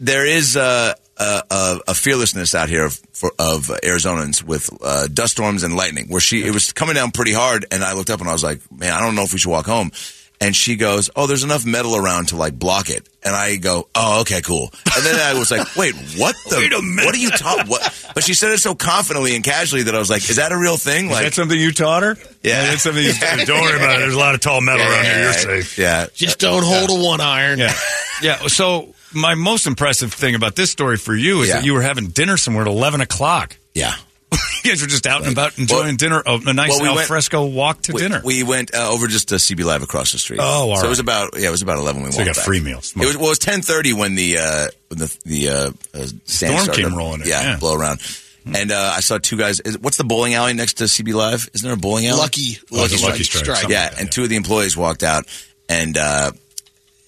[0.00, 5.32] there is a, a, a, a fearlessness out here for, of Arizonans with uh, dust
[5.32, 8.20] storms and lightning, where she it was coming down pretty hard, and I looked up
[8.20, 9.90] and I was like, "Man, I don't know if we should walk home."
[10.40, 13.88] And she goes, "Oh, there's enough metal around to like block it." And I go,
[13.94, 16.56] "Oh, okay, cool." And then I was like, "Wait, what the?
[16.58, 17.06] Wait a minute.
[17.06, 17.66] What are you talking?
[17.68, 20.52] What?" But she said it so confidently and casually that I was like, "Is that
[20.52, 22.16] a real thing?" Is Like, that something you taught her?
[22.42, 22.64] Yeah.
[22.66, 23.02] that's something.
[23.02, 23.12] You,
[23.46, 24.00] don't worry about it.
[24.00, 25.22] There's a lot of tall metal around here.
[25.22, 25.78] You're safe.
[25.78, 27.58] Yeah, Just don't hold a one iron.
[27.58, 27.72] Yeah,
[28.22, 28.46] yeah.
[28.48, 31.56] So my most impressive thing about this story for you is Yeah.
[31.56, 33.56] that you were having dinner somewhere at eleven o'clock.
[33.74, 33.94] yeah.
[34.64, 36.94] You guys were just out and about enjoying Well- dinner, a nice well, we al
[36.96, 38.20] went- fresco walk to We, dinner.
[38.24, 40.40] we went uh, over just to CB Live across the street.
[40.42, 42.02] Oh, all so it was about yeah, it was about eleven.
[42.02, 42.44] When we So walked got back.
[42.44, 42.92] free meals.
[42.96, 45.54] It was well, it was ten thirty when the uh, when the the uh,
[45.94, 47.52] uh, Storm started came to- rolling in, Yeah, yeah.
[47.54, 47.60] Hmm.
[47.60, 48.00] blow around.
[48.54, 49.58] And uh, I saw two guys.
[49.60, 51.48] Is, what's the bowling alley next to CB Live?
[51.54, 52.20] Isn't there a bowling alley?
[52.20, 53.44] Lucky, Oh, it's a Lucky Strike.
[53.44, 53.56] Strike.
[53.58, 54.10] Something Yeah, like that, and yeah.
[54.12, 55.24] two of the employees walked out,
[55.68, 56.30] and uh,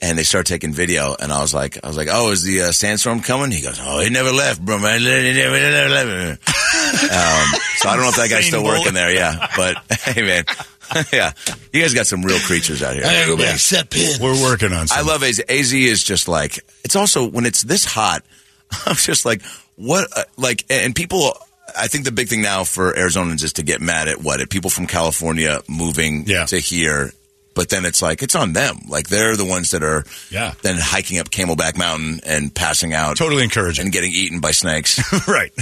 [0.00, 2.62] and they started taking video, and I was like, I was like, oh, is the
[2.62, 3.50] uh, sandstorm coming?
[3.52, 5.00] He goes, oh, he never left, bro, man.
[5.00, 6.42] He never, never left.
[6.88, 9.12] Um, so I don't know if that guy's still working there.
[9.12, 10.44] Yeah, but hey, man,
[11.12, 11.32] yeah,
[11.72, 13.04] you guys got some real creatures out here.
[13.04, 13.56] I gotta go back Yeah.
[13.56, 14.18] set pin.
[14.20, 14.86] We're working on.
[14.88, 15.08] Something.
[15.08, 15.40] I love AZ.
[15.48, 18.22] AZ is just like it's also when it's this hot.
[18.86, 19.42] I'm just like
[19.76, 21.32] what uh, like and people.
[21.78, 24.48] I think the big thing now for Arizonans is to get mad at what at
[24.48, 26.46] people from California moving Yeah.
[26.46, 27.12] to here.
[27.54, 28.78] But then it's like it's on them.
[28.88, 30.54] Like they're the ones that are Yeah.
[30.62, 33.84] then hiking up Camelback Mountain and passing out Totally encouraging.
[33.86, 34.98] and getting eaten by snakes.
[35.28, 35.52] right.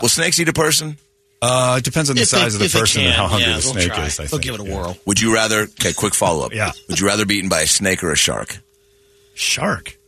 [0.00, 0.96] Will snakes eat a person?
[1.42, 3.26] Uh, it depends on the If they- size of the they person and can, how
[3.28, 4.06] hungry yeah, the they'll snake try.
[4.06, 4.20] is.
[4.20, 4.42] I They'll think.
[4.42, 4.76] give it a Yeah.
[4.76, 4.98] whirl.
[5.06, 5.62] Would you rather?
[5.62, 6.54] Okay, quick follow up.
[6.54, 6.70] Yeah.
[6.88, 8.58] Would you rather be eaten by a snake or a shark?
[9.34, 9.98] Shark.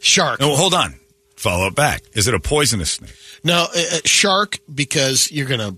[0.00, 0.38] Shark.
[0.40, 0.98] Oh, hold on.
[1.36, 2.02] Follow it back.
[2.12, 3.10] Is it a poisonous snake?
[3.42, 5.74] No, uh, uh, shark because you're gonna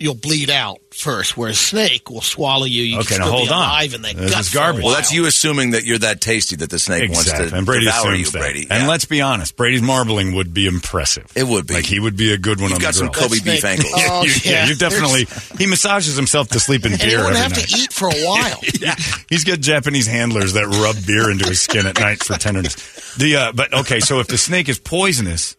[0.00, 2.82] you'll bleed out first, whereas snake will swallow you.
[2.82, 3.58] You Okay, can now still hold be on.
[3.62, 4.84] alive in that This gut is for a garbage.
[4.84, 7.50] Well, that's you assuming that you're that tasty that the snake wants Exactly.
[7.50, 8.38] to And Brady devour assumes you, that.
[8.40, 8.66] Brady.
[8.70, 11.26] And let's be honest, Brady's marbling would be impressive.
[11.36, 11.74] It would be.
[11.74, 13.28] Like he would be a good one You've on got the some grill.
[13.28, 13.92] Kobe beef snake- ankles.
[14.12, 14.66] Oh, you, yeah.
[14.66, 15.26] you definitely.
[15.58, 17.68] He massages himself to sleep in and he beer wouldn't have night.
[17.68, 18.58] to eat for a while.
[18.80, 18.94] Yeah,
[19.28, 22.74] he's got Japanese handlers that rub beer into his skin at night for tenderness.
[23.16, 25.56] The uh, but okay, so if the snake is poisonous,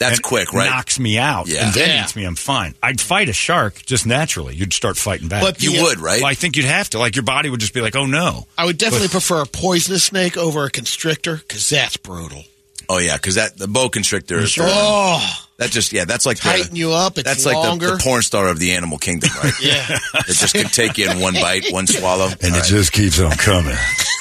[0.00, 0.68] That's and quick, right?
[0.68, 1.66] Knocks me out, Yeah.
[1.66, 2.02] and then Yeah.
[2.04, 2.24] eats me.
[2.24, 2.74] I'm fine.
[2.82, 4.56] I'd fight a shark just naturally.
[4.56, 5.42] You'd start fighting back.
[5.42, 6.20] But you the, would, right?
[6.22, 6.98] Well, I think you'd have to.
[6.98, 10.02] Like your body would just be like, "Oh no." I would definitely prefer a poisonous
[10.04, 12.44] snake over a constrictor because that's brutal.
[12.88, 14.38] Oh yeah, because that the boa constrictor.
[14.38, 15.22] is Oh,
[15.58, 17.18] That just yeah, that's like the, tighten you up.
[17.18, 19.52] It's That's like the, the porn star of the animal kingdom, right?
[19.62, 19.98] yeah.
[20.26, 22.24] It just can take you in one bite, one swallow.
[22.26, 22.64] And All it right.
[22.64, 23.76] just keeps on coming.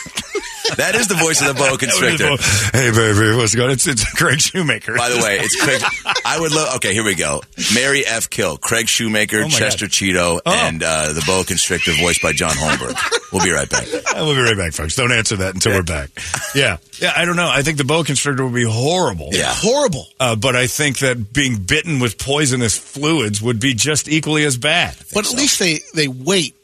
[0.78, 2.36] that is the voice of the boa constrictor.
[2.78, 3.72] hey, baby, what's going?
[3.72, 4.96] It's it's Craig Shoemaker.
[4.96, 5.82] By the way, it's Craig.
[6.26, 6.76] I would love.
[6.78, 7.42] Okay, here we go.
[7.74, 8.30] Mary F.
[8.30, 10.52] Kill, Craig Shoemaker, Oh, my Chester Cheeto, Oh.
[10.68, 12.96] and uh, the boa constrictor voiced by John Holmberg.
[13.32, 13.86] We'll be right back.
[14.16, 14.96] we'll be right back, folks.
[14.96, 16.10] Don't answer that until we're back.
[16.56, 17.14] Yeah, yeah.
[17.16, 17.50] I don't know.
[17.50, 19.30] I think the boa constrictor would be horrible.
[19.32, 19.52] Yeah.
[19.54, 20.06] Horrible.
[20.20, 24.58] Uh, but I think that being bitten with poisonous fluids would be just equally as
[24.58, 24.96] bad.
[25.14, 26.56] But at least they, they wait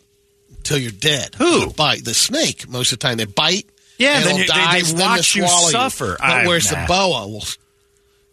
[0.58, 1.36] until you're dead.
[1.36, 1.68] Who?
[1.68, 2.68] The bite the snake.
[2.68, 3.65] Most of the time they bite.
[3.97, 6.17] Yeah, and then it'll you- they- die, they watch you swallow suffer.
[6.19, 6.81] But I- where's nah.
[6.81, 7.27] the boa?
[7.27, 7.43] Well,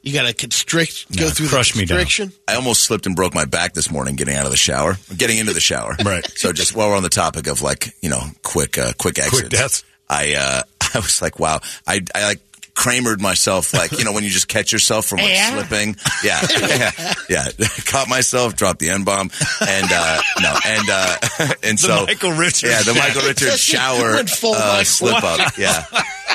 [0.02, 1.98] you got to constrict, go Nah, through crush the me down.
[1.98, 2.32] constriction.
[2.48, 5.38] I almost slipped and broke my back this morning getting out of the shower, getting
[5.38, 5.96] into the shower.
[6.04, 6.26] Right.
[6.36, 9.48] So just while we're on the topic of like you know quick uh, quick exits,
[9.48, 9.84] deaths.
[10.10, 10.62] I uh,
[10.94, 12.40] I was like, wow, I I like
[12.74, 15.94] Kramered myself, like you know when you just catch yourself from like slipping.
[16.24, 17.48] Yeah, yeah, yeah.
[17.86, 19.30] Caught myself, dropped the n bomb,
[19.60, 21.16] and uh, no, and uh,
[21.62, 22.94] and so Michael Richards yeah, the.
[22.98, 25.84] Michael Richards shower full uh, slip up, yeah.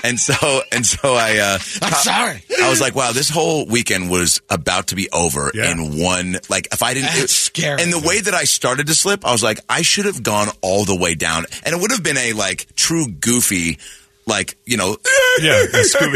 [0.03, 2.43] And so and so I uh, I'm sorry.
[2.63, 5.71] I was like, wow, this whole weekend was about to be over Yeah.
[5.71, 6.37] in one.
[6.49, 7.81] Like, if I didn't, That's scary.
[7.81, 10.49] And the way that I started to slip, I was like, I should have gone
[10.61, 13.79] all the way down, and it would have been a like true goofy.
[14.27, 14.97] Like you know,
[15.41, 15.63] Yeah,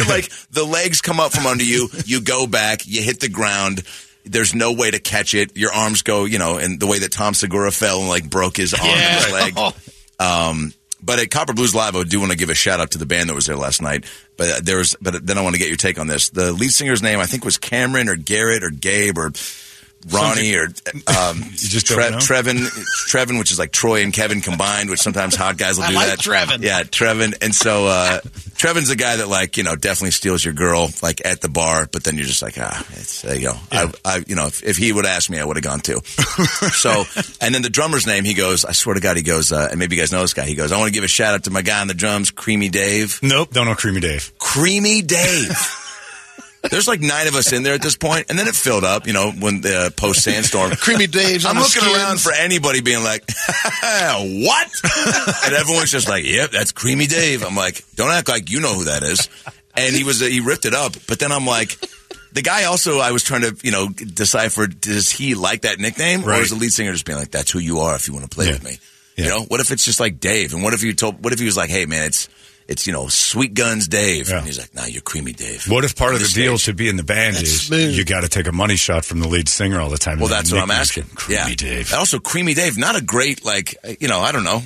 [0.09, 3.83] like the legs come up from under you, you go back, you hit the ground.
[4.23, 5.57] There's no way to catch it.
[5.57, 8.57] Your arms go, you know, and the way that Tom Segura fell and like broke
[8.57, 9.57] his arm and his leg.
[10.21, 10.71] Um,
[11.01, 13.07] but at Copper Blues Live, I do want to give a shout out to the
[13.07, 14.05] band that was there last night.
[14.37, 16.29] But uh, there was, but then I want to get your take on this.
[16.29, 19.31] The lead singer's name, I think, was Cameron or Garrett or Gabe or
[20.09, 22.67] Ronnie or um, just Tre- Trevin,
[23.07, 25.95] Trevin, which is like Troy and Kevin combined, which sometimes hot guys will I do
[25.95, 26.19] like that.
[26.19, 26.61] Trevin.
[26.61, 27.35] yeah, Trevin.
[27.41, 31.25] And so uh, Trevin's a guy that like you know definitely steals your girl like
[31.25, 33.53] at the bar, but then you're just like ah, it's there you go.
[33.71, 36.01] I, I, you know, if, if he would ask me, I would have gone too.
[36.05, 37.03] so,
[37.39, 39.79] and then the drummer's name, he goes, I swear to God, he goes, uh, and
[39.79, 40.45] maybe you guys know this guy.
[40.45, 42.31] He goes, I want to give a shout out to my guy on the drums,
[42.31, 43.19] Creamy Dave.
[43.21, 44.31] Nope, don't know Creamy Dave.
[44.39, 45.51] Creamy Dave.
[46.69, 49.07] There's like nine of us in there at this point, and then it filled up.
[49.07, 50.71] You know, when the uh, post sandstorm.
[50.79, 51.95] Creamy Dave's I'm looking skins.
[51.95, 53.23] around for anybody being like,
[53.83, 54.69] "What?"
[55.45, 58.73] and everyone's just like, "Yep, that's Creamy Dave." I'm like, "Don't act like you know
[58.75, 59.27] who that is."
[59.75, 61.77] And he was he ripped it up, but then I'm like.
[62.33, 66.23] The guy also, I was trying to, you know, decipher, does he like that nickname?
[66.23, 68.23] Or is the lead singer just being like, that's who you are if you want
[68.23, 68.51] to play Yeah.
[68.53, 68.77] with me?
[69.17, 69.23] Yeah.
[69.25, 70.53] You know, what if it's just like Dave?
[70.53, 72.29] And what if you told, what if he was like, hey man, it's,
[72.71, 74.29] it's, you know, Sweet Guns Dave.
[74.29, 74.37] Yeah.
[74.37, 75.65] And he's like, nah, you're Creamy Dave.
[75.67, 76.65] What if part of the deal stage.
[76.67, 77.93] to be in the band That's is smooth.
[77.95, 80.19] you got to take a money shot from the lead singer all the time?
[80.19, 81.03] Well, that's that what I'm asking.
[81.13, 81.55] Creamy yeah.
[81.55, 81.93] Dave.
[81.93, 84.61] Also, Creamy Dave, not a great, like, you know, I don't know.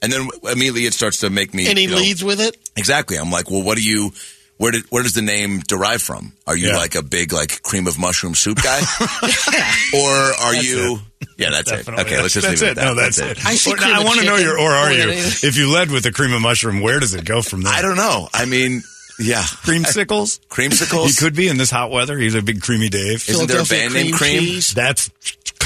[0.00, 1.68] And then immediately it starts to make me.
[1.68, 2.56] And he you know- leads with it.
[2.76, 3.16] Exactly.
[3.16, 4.12] I'm like, well, what do you,
[4.58, 6.32] where did, where does the name derive from?
[6.46, 6.76] Are you Yeah.
[6.76, 8.80] like a big, like, cream of mushroom soup guy?
[9.94, 10.10] or
[10.42, 10.98] are you.
[11.36, 11.88] Yeah, that's it.
[11.88, 12.72] Okay, let's just that's leave it.
[12.72, 12.84] it that.
[12.84, 13.38] No, that's, it.
[13.44, 15.08] I Or- cream I want to know your, or are you?
[15.08, 17.72] If you led with the cream of mushroom, where does it go from there?
[17.72, 18.28] I don't know.
[18.34, 18.82] I mean,
[19.20, 19.42] yeah.
[19.42, 20.40] Creamsicles?
[20.48, 21.06] Creamsicles?
[21.06, 22.16] He could be in this hot weather.
[22.18, 23.28] He's a big creamy Dave.
[23.28, 24.40] Isn't there a Philadelphia band named Cream?
[24.40, 24.74] cheese.
[24.74, 25.10] That's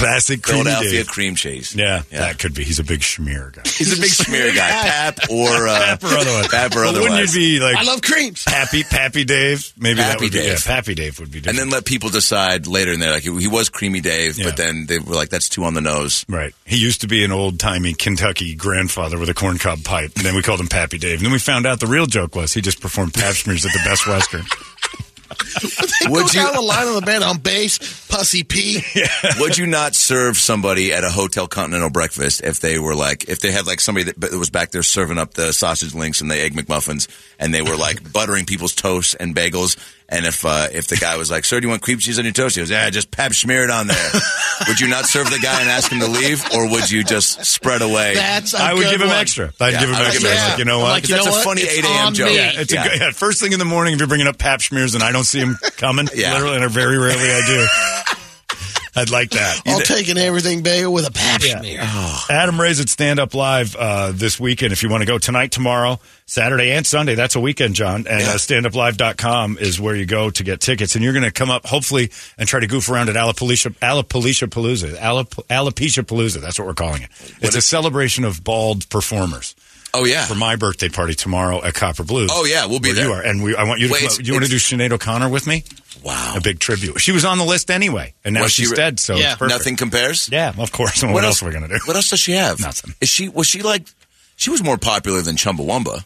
[0.03, 1.09] classic creamy Philadelphia Dave.
[1.09, 1.75] cream cheese.
[1.75, 2.21] Yeah, Yeah.
[2.21, 2.65] that could be.
[2.65, 3.63] He's a big schmear guy.
[3.65, 4.69] He's a big smear guy.
[4.83, 6.49] Pap or, uh, Pap or otherwise.
[6.49, 7.11] Pap or otherwise.
[7.11, 8.45] Wouldn't you be like I love creams.
[8.45, 9.73] Pappy, Pappy Dave?
[9.77, 10.49] Maybe that Pappy would be, Dave.
[10.49, 13.49] yeah, Pappy Dave would be and then let people decide later and they're like, he
[13.49, 14.47] was creamy Dave, Yeah.
[14.47, 16.25] but then they were like, that's too on the nose.
[16.29, 16.55] Right.
[16.65, 20.35] He used to be an old timey Kentucky grandfather with a corncob pipe, and then
[20.35, 21.19] we called him Pappy Dave.
[21.19, 23.73] And then we found out the real joke was he just performed pap smears at
[23.73, 24.45] the Best Western.
[26.09, 28.83] Would Go you- down the line of the band on bass, Pussy P.
[29.39, 33.41] Would you not serve somebody at a hotel continental breakfast if they were like, if
[33.41, 36.31] they had like somebody that that was back there serving up the sausage links and
[36.31, 37.09] the egg McMuffins
[37.43, 39.77] and they were like buttering people's toast and bagels
[40.09, 42.25] And if uh, if the guy was like, "Sir, do you want cream cheese on
[42.27, 44.11] your toast?" He goes, "Yeah, just pep smear it on there."
[44.69, 47.45] would you not serve the guy and ask him to leave, or would you just
[47.47, 48.13] spread away?
[48.15, 49.17] That's a I would good give him one.
[49.19, 49.53] extra.
[49.59, 50.23] I'd Yeah, give him I would extra.
[50.29, 50.89] give him Like, you know what?
[50.91, 51.45] Like, you That's know a what?
[51.45, 52.07] funny It's 8 a.m.
[52.09, 52.29] on joke.
[52.35, 52.85] Yeah, it's Yeah.
[52.85, 53.01] a good.
[53.01, 55.25] Yeah, first thing in the morning, if you're bringing up pap smears and I don't
[55.25, 56.35] see him coming, Yeah.
[56.35, 57.67] literally, and very rarely I do.
[58.95, 59.63] I'd like that.
[59.67, 61.61] I'll take an everything bagel with a pap Yeah.
[61.61, 61.81] smear.
[62.29, 64.73] Adam Ray's at Stand Up Live uh, this weekend.
[64.73, 68.07] If you want to go tonight, tomorrow, Saturday, and Sunday, that's a weekend, John.
[68.07, 70.95] And uh, standuplive.com is where you go to get tickets.
[70.95, 74.49] And you're going to come up, hopefully, and try to goof around at Alopecia, Alopecia
[74.49, 74.95] Palooza.
[74.97, 76.41] Alop- Alopecia Palooza.
[76.41, 77.11] That's what we're calling it.
[77.41, 79.55] It's a celebration of bald performers.
[79.95, 80.25] Oh yeah.
[80.25, 82.31] For my birthday party tomorrow at Copper Blues.
[82.33, 83.07] Oh, yeah, we'll be where there.
[83.09, 83.93] You are, and we, I want you to.
[83.93, 84.27] Wait, come it's- up.
[84.27, 85.65] you want to do it's- Sinead O'Connor with me?
[86.03, 86.35] Wow.
[86.37, 86.99] A big tribute.
[87.01, 88.99] She was on the list anyway, and now Was she she's re- dead.
[88.99, 89.33] So Yeah.
[89.33, 89.59] it's perfect.
[89.59, 90.29] Nothing compares.
[90.33, 91.03] Yeah, of course.
[91.03, 91.79] And what, else are we going to do?
[91.85, 92.59] What else does she have?
[92.59, 92.95] Nothing.
[93.01, 93.87] Is she was she like?
[94.37, 96.05] She was more popular than Chumbawamba.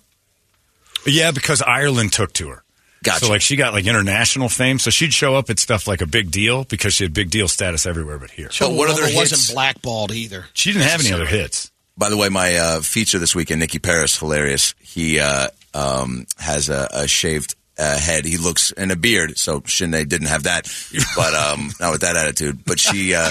[1.07, 2.63] Yeah, because Ireland took to her.
[3.05, 3.27] Gotcha.
[3.27, 4.79] So like she got like international fame.
[4.81, 7.47] So she'd show up at stuff like a big deal because she had big deal
[7.47, 8.51] status everywhere but here.
[8.59, 9.17] But what other Chumbawamba hits?
[9.33, 10.47] wasn't blackballed either.
[10.55, 11.71] She didn't have any other hits.
[11.99, 14.75] By the way, my uh, feature this weekend, Nikki Paris, hilarious.
[14.81, 18.25] He uh, um, has a, a shaved uh, head.
[18.25, 19.39] He looks in a beard.
[19.39, 20.69] So Sinead didn't have that,
[21.17, 22.65] but um, not with that attitude.
[22.65, 23.31] But she, uh,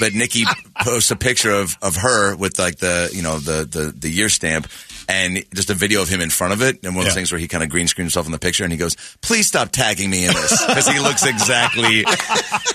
[0.00, 0.44] but Nikki
[0.82, 4.28] posts a picture of, of her with like the you know the the the year
[4.28, 4.68] stamp.
[5.10, 7.04] And just a video of him in front of it, and one of Yeah.
[7.08, 8.94] those things where he kind of green screens himself in the picture, and he goes,
[9.22, 12.04] "Please stop tagging me in this," because he looks exactly.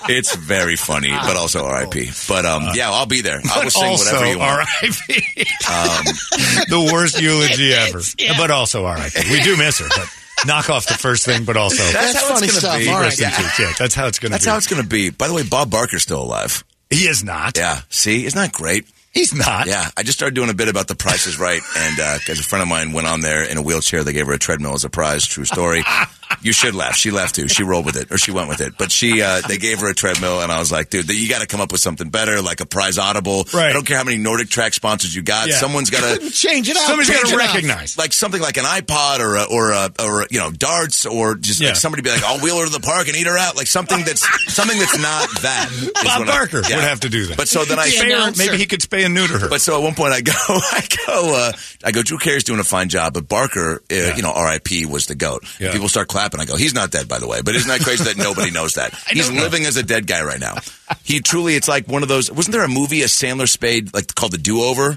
[0.06, 2.10] It's very funny, but also R.I.P.
[2.28, 3.40] But um, yeah, I'll be there.
[3.54, 4.50] I will sing also, whatever you want.
[4.82, 5.46] R.I.P.
[5.70, 6.04] Um,
[6.68, 8.00] the worst eulogy ever.
[8.36, 9.30] But also R.I.P.
[9.32, 10.08] We do miss her, but
[10.46, 12.78] knock off the first thing, but also That's That's how it's funny gonna stuff.
[12.78, 12.88] be.
[12.88, 13.02] All right.
[13.04, 13.58] rest in peace.
[13.58, 14.50] Yeah, that's how it's going to That's be.
[14.50, 15.08] how it's going to be.
[15.10, 16.64] By the way, Bob Barker's still alive.
[16.90, 17.56] he is not.
[17.56, 17.80] Yeah.
[17.88, 18.86] See, isn't that great?
[19.14, 19.66] He's not.
[19.68, 19.88] Yeah.
[19.96, 22.42] I just started doing a bit about the Price is Right, and uh, because a
[22.42, 24.84] friend of mine went on there in a wheelchair, they gave her a treadmill as
[24.84, 25.24] a prize.
[25.24, 25.84] True story.
[26.42, 26.94] You should laugh.
[26.96, 27.48] She laughed too.
[27.48, 28.74] She rolled with it, or she went with it.
[28.76, 31.40] But she, uh, they gave her a treadmill, and I was like, dude, you got
[31.40, 33.44] to come up with something better, like a prize audible.
[33.54, 33.70] Right.
[33.70, 35.48] I don't care how many Nordic Track sponsors you got.
[35.48, 35.54] Yeah.
[35.56, 36.30] Someone's got to.
[36.30, 36.82] Change it up.
[36.84, 37.54] Somebody's got to it up.
[37.54, 37.96] recognize.
[37.96, 41.60] Like something like an iPod or a, or a, or you know darts or just
[41.60, 41.68] Yeah.
[41.68, 43.66] like somebody be like I'll wheel her to the park and eat her out like
[43.68, 45.70] something that's something that's not that.
[46.04, 46.76] Bob what I- Barker yeah.
[46.76, 47.36] would have to do that.
[47.36, 49.48] But so then I Yeah, Spay maybe he could spay and neuter her.
[49.48, 51.52] But so at one point I go, I go, uh,
[51.84, 52.02] I go.
[52.02, 54.86] Drew Carey's doing a fine job, but Barker, uh, you know, R.I.P.
[54.86, 55.44] was the goat.
[55.60, 55.72] Yeah.
[55.72, 56.38] People start clapping.
[56.38, 57.42] I go, he's not dead, by the way.
[57.42, 58.94] But isn't that crazy that nobody knows that?
[59.10, 60.54] He's living as a dead guy right now.
[61.02, 62.30] He truly, it's like one of those.
[62.30, 64.96] Wasn't there a movie, a Sandler Spade, like called The Do Over?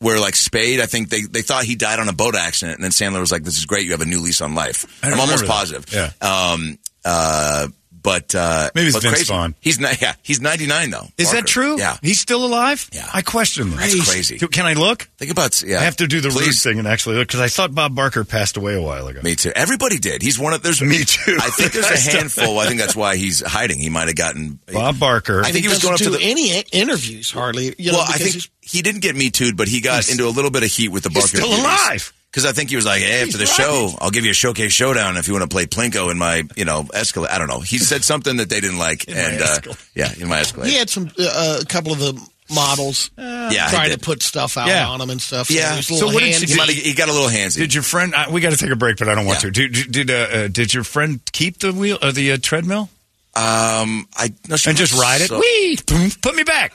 [0.00, 2.84] Where like Spade, I think they, they thought he died on a boat accident, and
[2.84, 5.10] then Sandler was like, "This is great, you have a new lease on life." I
[5.10, 5.84] I'm almost positive.
[5.92, 6.10] Yeah.
[6.22, 6.78] Um.
[7.04, 7.68] Uh.
[8.02, 9.32] But uh, Maybe it's but Vince crazy.
[9.32, 9.54] Vaughn.
[9.60, 10.00] He's not.
[10.00, 10.14] Yeah.
[10.22, 11.06] He's 99 though.
[11.18, 11.40] is Barker.
[11.40, 11.78] that true?
[11.78, 11.96] Yeah.
[12.02, 12.88] He's still alive?
[12.92, 13.06] Yeah.
[13.12, 13.76] I question that.
[13.80, 14.38] That's crazy.
[14.38, 15.02] Can I look?
[15.18, 15.60] Think about.
[15.62, 15.80] Yeah.
[15.80, 16.62] I have to do the rude Please.
[16.62, 19.20] thing and actually look because I thought Bob Barker passed away a while ago.
[19.22, 19.52] Me too.
[19.54, 20.22] Everybody did.
[20.22, 21.36] He's one of there's Me too.
[21.40, 22.58] I think there's a handful.
[22.58, 23.78] I think that's why he's hiding.
[23.80, 24.58] He might have gotten.
[24.72, 25.42] Bob Barker.
[25.44, 26.22] I think he was going up to do the.
[26.22, 27.74] any interviews hardly.
[27.78, 30.30] You know, well, I think he didn't get me too, but he got into a
[30.30, 31.36] little bit of heat with the He's Barker.
[31.46, 32.12] still alive.
[32.30, 33.90] Because I think he was like, "Hey, after the He's show.
[34.00, 36.64] I'll give you a showcase showdown if you want to play plinko in my, you
[36.64, 37.60] know, Escalade." I don't know.
[37.60, 40.68] He said something that they didn't like, In my and uh, yeah, in my Escalade.
[40.70, 42.20] he had some uh, a couple of the
[42.52, 44.88] models yeah, trying to put stuff out Yeah.
[44.88, 45.50] on him and stuff.
[45.50, 45.70] Yeah.
[45.72, 46.46] he was a So what did handy.
[46.46, 47.56] He, might have- he got a little handsy.
[47.58, 48.14] Did your friend?
[48.14, 49.50] Uh, we got to take a break, but I don't want Yeah.
[49.50, 49.68] to.
[49.68, 52.90] Did did, uh, uh, did your friend keep the wheel or the uh, treadmill
[53.36, 55.28] um, I no, she and just was ride it?
[55.28, 56.72] so- Wee, boom, put me back.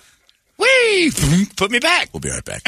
[0.57, 1.11] Wee,
[1.57, 2.09] put me back.
[2.13, 2.61] We'll be right back.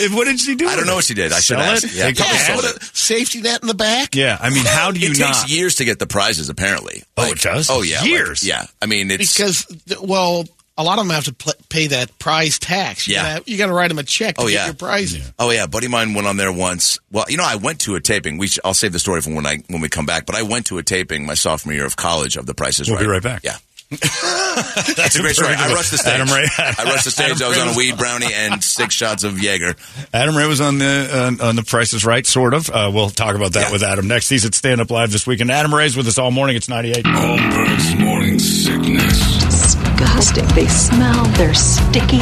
[0.00, 0.66] And what did she do?
[0.66, 1.32] I don't know what she did.
[1.32, 1.84] I should Sell ask.
[1.84, 1.94] it?
[1.94, 2.82] Yeah, Take probably sold it.
[2.96, 4.14] safety net in the back.
[4.14, 5.34] Yeah, I mean, how do you it not?
[5.34, 7.02] takes years to get the prizes, apparently.
[7.16, 7.68] Oh, it does?
[7.70, 8.00] Oh, yeah.
[8.00, 8.46] like- Years?
[8.46, 8.64] yeah.
[8.80, 9.34] I mean, it's.
[9.36, 10.44] Because th- well,
[10.78, 13.06] a lot of them have to pl- pay that prize tax.
[13.08, 13.38] You Yeah.
[13.38, 14.64] gotta, you got to write them a check to Oh, get yeah.
[14.66, 15.32] your prize.
[15.38, 16.98] Oh yeah, a buddy of mine went on there once.
[17.10, 18.38] Well, you know, I went to a taping.
[18.38, 20.24] We sh- I'll save the story from when I when we come back.
[20.24, 22.88] But I went to a taping my sophomore year of college of The Price is
[22.88, 23.02] We'll Right.
[23.02, 23.42] be right back.
[23.44, 23.56] Yeah,
[23.90, 25.54] it's a great story.
[25.54, 26.12] I rushed the stage.
[26.12, 27.40] Adam Ray- I rushed the stage.
[27.40, 29.76] Adam I was on a weed brownie and six shots of Jaeger.
[30.12, 32.68] Adam Ray was on the uh, on the Price is Right, sort of.
[32.68, 33.72] Uh, we'll talk about that Yeah.
[33.72, 34.28] with Adam next.
[34.28, 35.50] He's at Stand Up Live this weekend.
[35.50, 36.56] Adam Ray's with us all morning.
[36.56, 37.06] It's ninety eight.
[37.06, 39.38] Holmberg's morning sickness.
[39.44, 40.46] Disgusting.
[40.48, 42.18] They smell, they're sticky,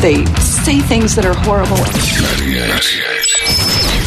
[0.00, 1.76] they say things that are horrible.
[1.78, 3.97] 98.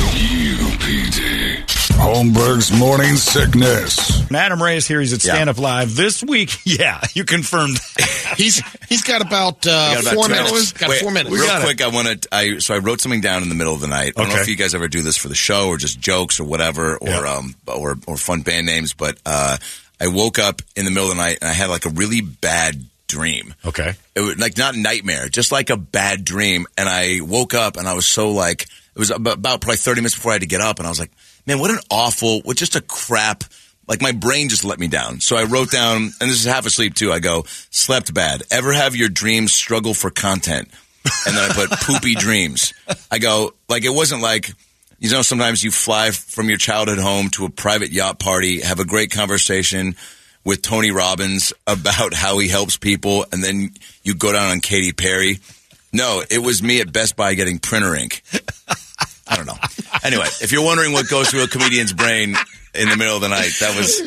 [2.02, 2.34] UPD.
[2.34, 4.22] Holmberg's morning sickness.
[4.28, 5.00] And Adam Ray is here.
[5.00, 6.52] He's at Stand Up Live this week.
[6.66, 7.78] Yeah, you confirmed.
[8.38, 10.72] He's he's got about, uh, got about four two minutes.
[10.72, 11.36] Got Wait, four minutes.
[11.36, 11.66] Real got it.
[11.66, 12.30] quick, I want to.
[12.32, 14.14] I so I wrote something down in the middle of the night.
[14.16, 14.42] I don't know Okay.
[14.44, 17.10] if you guys ever do this for the show or just jokes or whatever or
[17.10, 17.36] Yeah.
[17.36, 18.94] um or or fun band names.
[18.94, 19.58] But uh,
[20.00, 22.22] I woke up in the middle of the night and I had like a really
[22.22, 23.54] bad dream.
[23.66, 23.94] Okay.
[24.16, 26.68] It was like not nightmare, just like a bad dream.
[26.78, 30.02] And I woke up and I was so like, it was about, about probably 30
[30.02, 30.78] minutes before I had to get up.
[30.80, 31.12] And I was like,
[31.46, 33.44] man, what an awful, what just a crap
[33.88, 35.20] Like my brain just let me down.
[35.20, 37.12] So I wrote down, and this is half asleep too.
[37.12, 38.44] I go, slept bad.
[38.52, 40.70] Ever have your dreams struggle for content?
[41.26, 42.74] And then I put poopy dreams.
[43.10, 44.54] I go, like, it wasn't like,
[45.00, 48.80] you know, sometimes you fly from your childhood home to a private yacht party, have
[48.80, 49.96] a great conversation
[50.44, 53.72] with Tony Robbins about how he helps people, and then
[54.04, 55.40] you go down on Katy Perry.
[55.94, 58.24] No, it was me at Best Buy getting printer ink.
[59.32, 59.58] I don't know.
[60.04, 62.36] Anyway, if you're wondering what goes through a comedian's brain
[62.76, 64.02] in the middle of the night, that was.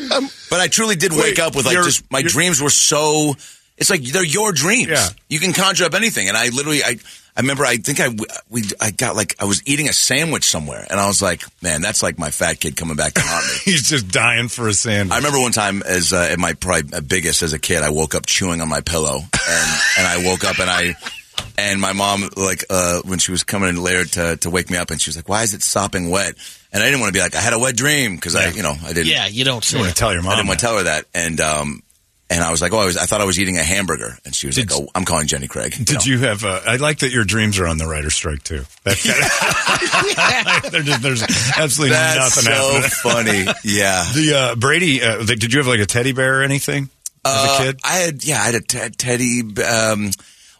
[0.49, 3.33] But I truly did wake up with like just my dreams were so.
[3.77, 4.89] It's like they're your dreams.
[4.89, 5.07] Yeah.
[5.27, 6.97] You can conjure up anything, and I literally I.
[7.37, 7.65] I remember.
[7.65, 8.07] I think I
[8.49, 11.81] we I got like I was eating a sandwich somewhere, and I was like, "Man,
[11.81, 14.73] that's like my fat kid coming back to haunt me." He's just dying for a
[14.73, 15.11] sandwich.
[15.11, 18.15] I remember one time as uh, at my probably biggest as a kid, I woke
[18.15, 20.95] up chewing on my pillow, and and I woke up and I
[21.57, 24.77] and my mom like uh, when she was coming in later to to wake me
[24.77, 26.35] up, and she was like, "Why is it sopping wet?"
[26.71, 28.63] And I didn't want to be like, "I had a wet dream" because I you
[28.63, 29.07] know I didn't.
[29.07, 30.33] Yeah, you don't say want to tell your mom?
[30.33, 31.81] I didn't want to tell her that, and um,
[32.29, 34.35] and I was like, "Oh, I was I thought I was eating a hamburger," and
[34.35, 36.43] she was Did- like, "Oh, I'm calling Jenny Craig." Did you have?
[36.43, 38.63] Uh, I like that your dreams are on the writer's strike too.
[38.83, 41.23] That of, They're just- there's
[41.57, 43.45] absolutely That's nothing so happening.
[43.45, 43.59] funny.
[43.63, 44.05] Yeah.
[44.13, 46.89] The uh, Brady, uh, the, did you have like a teddy bear or anything
[47.23, 47.79] as Uh, a kid?
[47.83, 49.41] I had yeah, I had a te- teddy.
[49.63, 50.11] Um,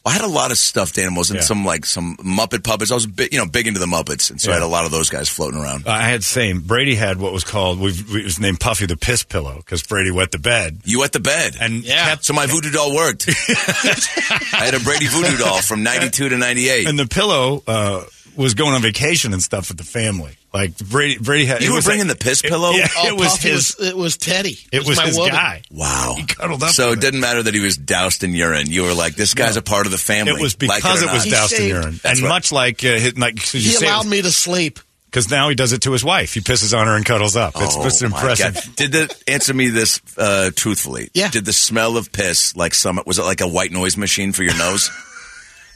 [0.06, 1.44] I had a lot of stuffed animals and Yeah.
[1.46, 2.92] some like some Muppet puppets.
[2.92, 4.86] I was big, you know, big into the Muppets, and so I had a lot
[4.86, 5.88] of those guys floating around.
[5.88, 6.62] I had same.
[6.62, 7.80] Brady had what was called.
[7.80, 11.00] We've, we, it was named Puffy the Piss Pillow because Brady wet the bed You
[11.00, 12.06] wet the bed, and Yeah.
[12.06, 13.28] kept so my voodoo doll worked.
[13.50, 16.88] I had a Brady voodoo doll from '92 to '98.
[16.88, 18.04] and the pillow uh,
[18.36, 20.38] was going on vacation and stuff with the family.
[20.54, 21.62] Like Brady, Brady had.
[21.62, 22.72] You were was bringing the piss pillow?
[22.72, 23.76] Yeah, Oh, it was Puffy his.
[23.78, 24.58] Was, it was Teddy.
[24.72, 25.34] it was my his woman.
[25.34, 25.62] guy.
[25.70, 26.70] Wow, He cuddled up.
[26.72, 28.68] So with it didn't matter that he was doused in urine.
[28.70, 29.60] You were like, this guy's No.
[29.60, 30.34] a part of the family.
[30.34, 31.32] It was because or it was not.
[31.32, 32.30] doused in urine, That's and right.
[32.30, 34.80] much like uh, his, like so you He say allowed me to sleep.
[35.12, 36.34] because now he does it to his wife.
[36.34, 37.54] He pisses on her and cuddles up.
[37.58, 38.54] It's, Oh, it's impressive.
[38.56, 38.76] God.
[38.78, 41.10] Did the answer me this uh, truthfully?
[41.14, 41.30] Yeah.
[41.30, 43.02] Did the smell of piss like some?
[43.06, 44.90] Was it like a white noise machine for your nose?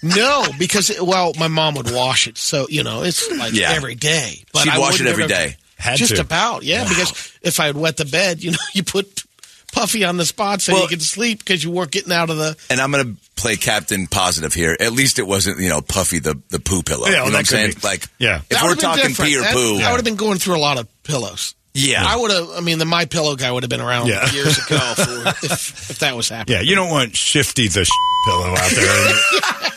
[0.02, 3.72] No, because well, my mom would wash it, so you know it's like Yeah.
[3.72, 4.44] every day.
[4.54, 5.56] But She'd I wash it wouldn't every.
[5.78, 6.22] Had just to.
[6.22, 6.88] about, yeah.
[6.88, 9.24] Because if I had wet the bed, you know, you put
[9.72, 12.38] Puffy on the spot so Well- you could sleep because you weren't getting out of
[12.38, 12.58] the.
[12.70, 14.76] And I'm going to play Captain Positive here.
[14.80, 17.06] At least it wasn't, you know, Puffy the, the poo pillow.
[17.08, 17.72] Yeah, you know what I'm saying?
[17.76, 17.80] be.
[17.82, 18.38] Like, Yeah.
[18.42, 19.32] if That we're talking different.
[19.32, 21.56] pee or That- poo, I would have been going through a lot of pillows.
[21.74, 22.04] yeah.
[22.06, 22.50] I would have.
[22.50, 24.30] I mean, the my pillow guy would have been around Yeah.
[24.34, 26.58] years ago for, if, if that was happening.
[26.58, 27.88] Yeah, you don't want Shifty the
[28.26, 29.72] pillow out there.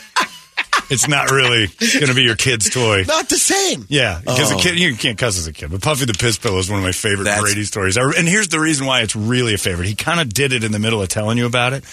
[0.93, 3.03] It's not really going to be your kid's toy.
[3.07, 3.85] Not the same.
[3.89, 4.57] Yeah, because Oh.
[4.57, 5.71] a kid you can't cuss as a kid.
[5.71, 7.97] But Puffy the Piss Pillow is one of my favorite That's- Brady stories.
[7.97, 9.87] And here's the reason why it's really a favorite.
[9.87, 11.83] He kind of did it in the middle of telling you about it.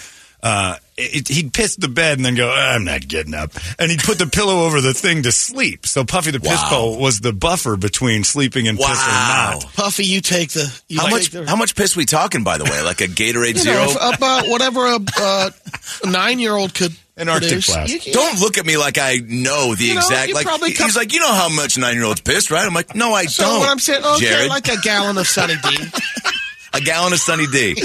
[0.43, 3.99] Uh, it, he'd piss the bed and then go, "I'm not getting up," and he'd
[4.01, 5.85] put the pillow over the thing to sleep.
[5.85, 6.69] So Puffy the Piss Wow.
[6.69, 9.59] Pillow was the buffer between sleeping and piss or Wow.
[9.61, 9.73] not.
[9.75, 10.73] Puffy, you take the.
[10.87, 11.29] You How take much?
[11.29, 12.43] The, How much piss we talking?
[12.43, 13.85] By the way, like a Gatorade you Zero.
[13.85, 15.49] know, if- about whatever a, uh,
[16.03, 16.95] a nine-year-old could.
[17.21, 17.67] An Arctic produce.
[17.67, 17.91] blast.
[17.93, 20.27] You- you- Don't look at me like I know the You know, exact.
[20.29, 22.65] you like probably he's like, you know how much nine year olds pissed, right?
[22.65, 23.59] I'm like, no, I So don't.
[23.59, 25.77] what I'm saying, okay, Jared, like a gallon of Sunny D.
[26.73, 27.75] a gallon of Sunny D.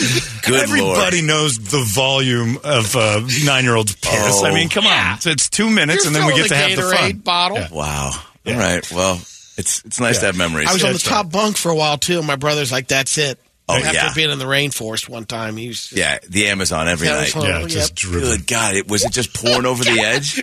[0.42, 1.24] Good Everybody lord.
[1.26, 4.12] knows the volume of uh, nine-year-old's piss.
[4.12, 4.46] Oh.
[4.46, 6.70] I mean, come on, it's, it's two minutes, You're and then we get to filling
[6.70, 7.12] have a the fun.
[7.18, 7.58] Bottle.
[7.58, 7.68] Yeah.
[7.72, 8.10] Wow.
[8.46, 8.90] All right.
[8.92, 9.20] Well,
[9.58, 10.68] it's it's nice to have memories.
[10.68, 12.22] I was on the That's top bunk for a while too.
[12.22, 13.38] My brother's like, "That's it."
[13.68, 14.12] Oh, After yeah.
[14.14, 15.90] being in the rainforest one time, he was.
[15.92, 17.16] yeah, the Amazon every night.
[17.32, 17.68] that's what- Yeah, Yep.
[17.68, 18.20] just driven.
[18.30, 18.76] Good God!
[18.76, 20.40] It was it just pouring over the edge?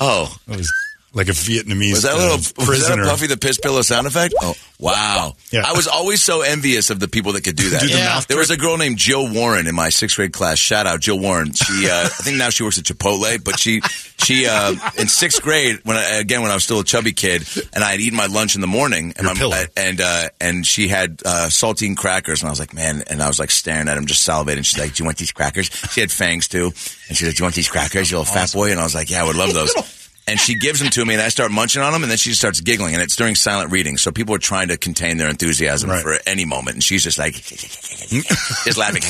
[0.00, 0.72] Oh, It was
[1.12, 3.02] like a Vietnamese was that a uh, little was that prisoner.
[3.02, 4.34] a Puffy the piss pillow sound effect?
[4.40, 5.34] Oh, wow!
[5.50, 5.62] Yeah.
[5.66, 7.80] I was always so envious of the people that could do that.
[7.80, 8.04] Do the Yeah.
[8.06, 10.58] mouth There was a girl named Jill Warren in my sixth grade class.
[10.58, 11.52] Shout out Jill Warren.
[11.52, 13.80] She, uh, I think now she works at Chipotle, but she,
[14.24, 17.44] she, uh, in sixth grade, when I, again when I was still a chubby kid,
[17.72, 19.64] and I had eaten my lunch in the morning, and Your my, pillow.
[19.76, 23.26] and uh, and she had uh, saltine crackers, and I was like, man, and I
[23.28, 24.64] was like staring at him, just salivating.
[24.64, 25.66] She's like, do you want these crackers?
[25.92, 26.66] She had fangs too,
[27.08, 28.70] and she said, do you want these crackers, you little fat boy?
[28.70, 29.74] And I was like, yeah, I would love those.
[30.28, 32.34] And she gives them to me, and I start munching on them, and then she
[32.34, 35.90] starts giggling, and it's during silent reading, so people are trying to contain their enthusiasm
[35.90, 36.02] Right.
[36.02, 39.02] for any moment, and she's just like, just laughing.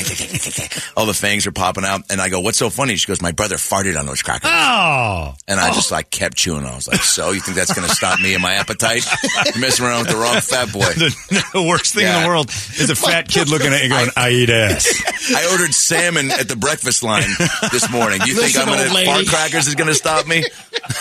[0.97, 3.31] All the fangs are popping out, and I go, "What's so funny?" She goes, "My
[3.33, 6.65] brother farted on those crackers," Oh, and I just like kept chewing.
[6.65, 9.05] I was like, "So you think that's going to stop me and my appetite?
[9.45, 12.49] You're messing around with the wrong fat boy." the, the worst thing in the world
[12.49, 14.87] is a fat kid looking at you going, "I eat ass."
[15.35, 17.29] I ordered salmon at the breakfast line
[17.71, 18.19] this morning.
[18.21, 20.43] Do you think Listen, I'm going to fart crackers is going to stop me?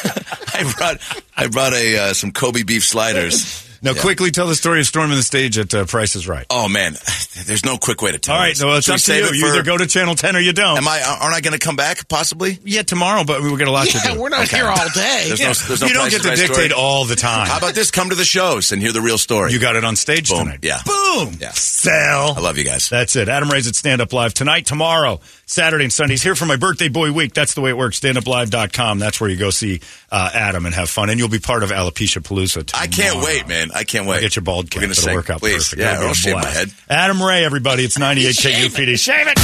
[0.54, 0.96] I brought
[1.36, 3.69] I brought a uh, some Kobe beef sliders.
[3.82, 4.00] Now, Yeah.
[4.02, 6.46] quickly tell the story of storming the stage at uh, Price is Right.
[6.50, 6.96] Oh man,
[7.46, 8.34] There's no quick way to tell.
[8.34, 8.58] All right, this.
[8.58, 9.28] so it's Should we up to save you.
[9.31, 10.76] it You for- either go to Channel 10 or you don't.
[10.76, 11.00] Am I?
[11.02, 12.06] Aren't I going to come back?
[12.08, 12.58] Possibly.
[12.64, 14.20] yeah, tomorrow, but we got a lot to do.
[14.20, 14.56] we're not Okay.
[14.58, 15.24] here all day.
[15.28, 15.52] There's no.
[15.68, 16.72] There's no you don't get to dictate story.
[16.72, 17.46] all the time.
[17.48, 17.90] How about this?
[17.90, 19.52] Come to the shows and hear the real story.
[19.52, 20.40] you got it on stage Boom.
[20.40, 20.58] tonight.
[20.62, 20.81] Yeah.
[20.85, 21.37] Boom.
[21.40, 21.52] Yeah.
[21.52, 22.35] Sell.
[22.37, 22.88] I love you guys.
[22.90, 23.28] That's it.
[23.28, 26.22] Adam Ray's at Stand Up Live tonight, tomorrow, Saturday, and Sundays.
[26.22, 27.33] Here for my birthday boy week.
[27.35, 27.98] That's the way it works.
[28.00, 28.98] StandUpLive.com.
[28.98, 29.81] That's where you go see
[30.11, 31.11] uh, Adam and have fun.
[31.11, 32.71] And you'll be part of Alopecia Palooza.
[32.75, 33.71] I can't wait, man.
[33.75, 34.17] I can't wait.
[34.17, 34.79] I'll get your bald cap.
[34.79, 35.15] We're gonna It'll sing.
[35.15, 35.69] work out Please.
[35.69, 35.81] perfect.
[35.81, 36.56] Yeah, That'll I'll a shave my blast.
[36.56, 36.71] head.
[36.88, 37.85] Adam Ray, everybody.
[37.85, 38.98] It's 98 KUPD.
[38.98, 39.38] Shave it.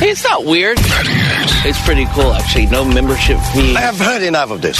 [0.00, 0.76] Hey, it's not weird.
[0.80, 2.66] It's pretty cool, actually.
[2.66, 3.76] No membership fee.
[3.76, 4.78] I have heard enough of this.